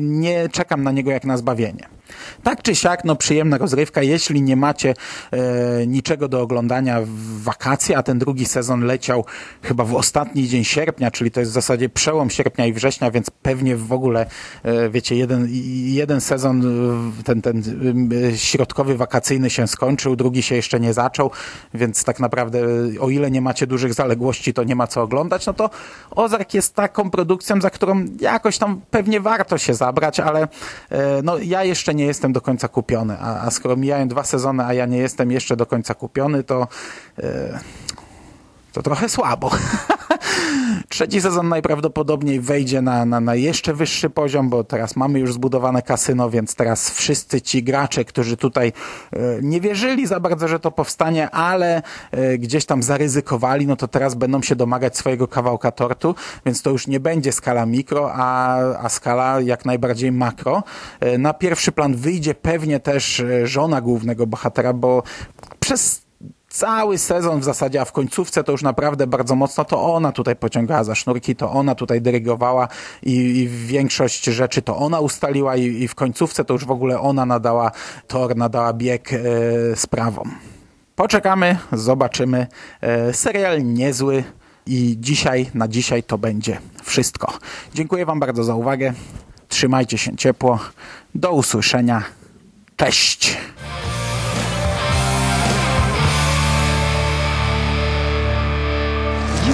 nie 0.00 0.48
czekam 0.48 0.82
na 0.82 0.92
niego 0.92 1.10
jak 1.10 1.24
na 1.24 1.36
zbawienie. 1.36 2.00
Tak 2.42 2.62
czy 2.62 2.74
siak, 2.74 3.04
no 3.04 3.16
przyjemna 3.16 3.58
rozrywka, 3.58 4.02
jeśli 4.02 4.42
nie 4.42 4.56
macie 4.56 4.94
e, 5.30 5.86
niczego 5.86 6.28
do 6.28 6.40
oglądania 6.40 7.00
w 7.00 7.42
wakacje, 7.42 7.98
a 8.00 8.02
ten 8.02 8.18
drugi 8.18 8.46
sezon 8.46 8.84
leciał 8.84 9.24
chyba 9.62 9.84
w 9.84 9.94
ostatni 9.94 10.48
dzień 10.48 10.64
sierpnia, 10.64 11.10
czyli 11.10 11.30
to 11.30 11.40
jest 11.40 11.52
w 11.52 11.54
zasadzie 11.54 11.88
przełom 11.88 12.30
sierpnia 12.30 12.66
i 12.66 12.72
września, 12.72 13.10
więc 13.10 13.30
pewnie 13.30 13.76
w 13.76 13.92
ogóle, 13.92 14.26
e, 14.62 14.90
wiecie, 14.90 15.16
jeden, 15.16 15.48
jeden 15.84 16.20
sezon, 16.20 16.62
e, 17.20 17.22
ten, 17.22 17.42
ten 17.42 17.62
e, 18.32 18.38
środkowy, 18.38 18.96
wakacyjny 18.96 19.50
się 19.50 19.66
skończył, 19.66 20.16
drugi 20.16 20.42
się 20.42 20.54
jeszcze 20.54 20.80
nie 20.80 20.92
zaczął, 20.92 21.30
więc 21.74 22.04
tak 22.04 22.20
naprawdę 22.20 22.58
o 23.00 23.10
ile 23.10 23.30
nie 23.30 23.40
macie 23.40 23.66
dużych 23.66 23.94
zaległości, 23.94 24.54
to 24.54 24.64
nie 24.64 24.76
ma 24.76 24.86
co 24.86 25.02
oglądać, 25.02 25.46
no 25.46 25.52
to 25.52 25.70
Ozark 26.10 26.54
jest 26.54 26.74
taką 26.74 27.10
produkcją, 27.10 27.60
za 27.60 27.70
którą 27.70 28.04
jakoś 28.20 28.58
tam 28.58 28.80
pewnie 28.90 29.20
warto 29.20 29.58
się 29.58 29.74
zabrać, 29.74 30.20
ale 30.20 30.48
no 31.22 31.38
ja 31.38 31.64
jeszcze 31.64 31.94
nie 31.94 32.04
jestem 32.04 32.32
do 32.32 32.40
końca 32.40 32.68
kupiony, 32.68 33.16
a, 33.20 33.46
a 33.46 33.50
skoro 33.50 33.76
mijają 33.76 34.08
dwa 34.08 34.24
sezony, 34.24 34.64
a 34.64 34.74
ja 34.74 34.86
nie 34.86 34.98
jestem 34.98 35.30
jeszcze 35.30 35.56
do 35.56 35.66
końca 35.66 35.94
kupiony, 35.94 36.44
to 36.44 36.68
to 38.72 38.82
trochę 38.82 39.08
słabo. 39.08 39.50
Trzeci 40.88 41.20
sezon 41.20 41.48
najprawdopodobniej 41.48 42.40
wejdzie 42.40 42.82
na, 42.82 43.04
na, 43.04 43.20
na 43.20 43.34
jeszcze 43.34 43.74
wyższy 43.74 44.10
poziom, 44.10 44.48
bo 44.48 44.64
teraz 44.64 44.96
mamy 44.96 45.20
już 45.20 45.32
zbudowane 45.32 45.82
kasyno, 45.82 46.30
więc 46.30 46.54
teraz 46.54 46.90
wszyscy 46.90 47.40
ci 47.40 47.62
gracze, 47.62 48.04
którzy 48.04 48.36
tutaj 48.36 48.72
e, 49.12 49.18
nie 49.42 49.60
wierzyli 49.60 50.06
za 50.06 50.20
bardzo, 50.20 50.48
że 50.48 50.60
to 50.60 50.70
powstanie, 50.70 51.30
ale 51.30 51.82
e, 52.10 52.38
gdzieś 52.38 52.66
tam 52.66 52.82
zaryzykowali, 52.82 53.66
no 53.66 53.76
to 53.76 53.88
teraz 53.88 54.14
będą 54.14 54.42
się 54.42 54.56
domagać 54.56 54.96
swojego 54.96 55.28
kawałka 55.28 55.70
tortu, 55.70 56.14
więc 56.46 56.62
to 56.62 56.70
już 56.70 56.86
nie 56.86 57.00
będzie 57.00 57.32
skala 57.32 57.66
mikro, 57.66 58.10
a, 58.14 58.56
a 58.56 58.88
skala 58.88 59.40
jak 59.40 59.64
najbardziej 59.64 60.12
makro. 60.12 60.62
E, 61.00 61.18
na 61.18 61.34
pierwszy 61.34 61.72
plan 61.72 61.96
wyjdzie 61.96 62.34
pewnie 62.34 62.80
też 62.80 63.22
żona 63.44 63.80
głównego 63.80 64.26
bohatera, 64.26 64.72
bo 64.72 65.02
przez 65.60 66.09
cały 66.50 66.98
sezon 66.98 67.40
w 67.40 67.44
zasadzie, 67.44 67.80
a 67.80 67.84
w 67.84 67.92
końcówce 67.92 68.44
to 68.44 68.52
już 68.52 68.62
naprawdę 68.62 69.06
bardzo 69.06 69.34
mocno 69.34 69.64
to 69.64 69.94
ona 69.94 70.12
tutaj 70.12 70.36
pociągała 70.36 70.84
za 70.84 70.94
sznurki, 70.94 71.36
to 71.36 71.50
ona 71.50 71.74
tutaj 71.74 72.00
dyrygowała 72.00 72.68
i, 73.02 73.12
i 73.12 73.48
większość 73.48 74.24
rzeczy 74.24 74.62
to 74.62 74.76
ona 74.76 75.00
ustaliła 75.00 75.56
i, 75.56 75.62
i, 75.62 75.88
w 75.88 75.94
końcówce 75.94 76.44
to 76.44 76.54
już 76.54 76.64
w 76.64 76.70
ogóle 76.70 77.00
ona 77.00 77.26
nadała 77.26 77.70
tor, 78.06 78.36
nadała 78.36 78.72
bieg 78.72 79.12
e, 79.12 79.16
sprawom. 79.76 80.34
Poczekamy, 80.96 81.58
zobaczymy. 81.72 82.46
E, 82.80 83.12
serial 83.12 83.64
niezły 83.64 84.24
i 84.66 84.96
dzisiaj, 85.00 85.50
na 85.54 85.68
dzisiaj 85.68 86.02
to 86.02 86.18
będzie 86.18 86.58
wszystko. 86.82 87.32
Dziękuję 87.74 88.06
Wam 88.06 88.20
bardzo 88.20 88.44
za 88.44 88.54
uwagę. 88.54 88.92
Trzymajcie 89.48 89.98
się 89.98 90.16
ciepło. 90.16 90.58
Do 91.14 91.32
usłyszenia. 91.32 92.02
Cześć! 92.76 93.36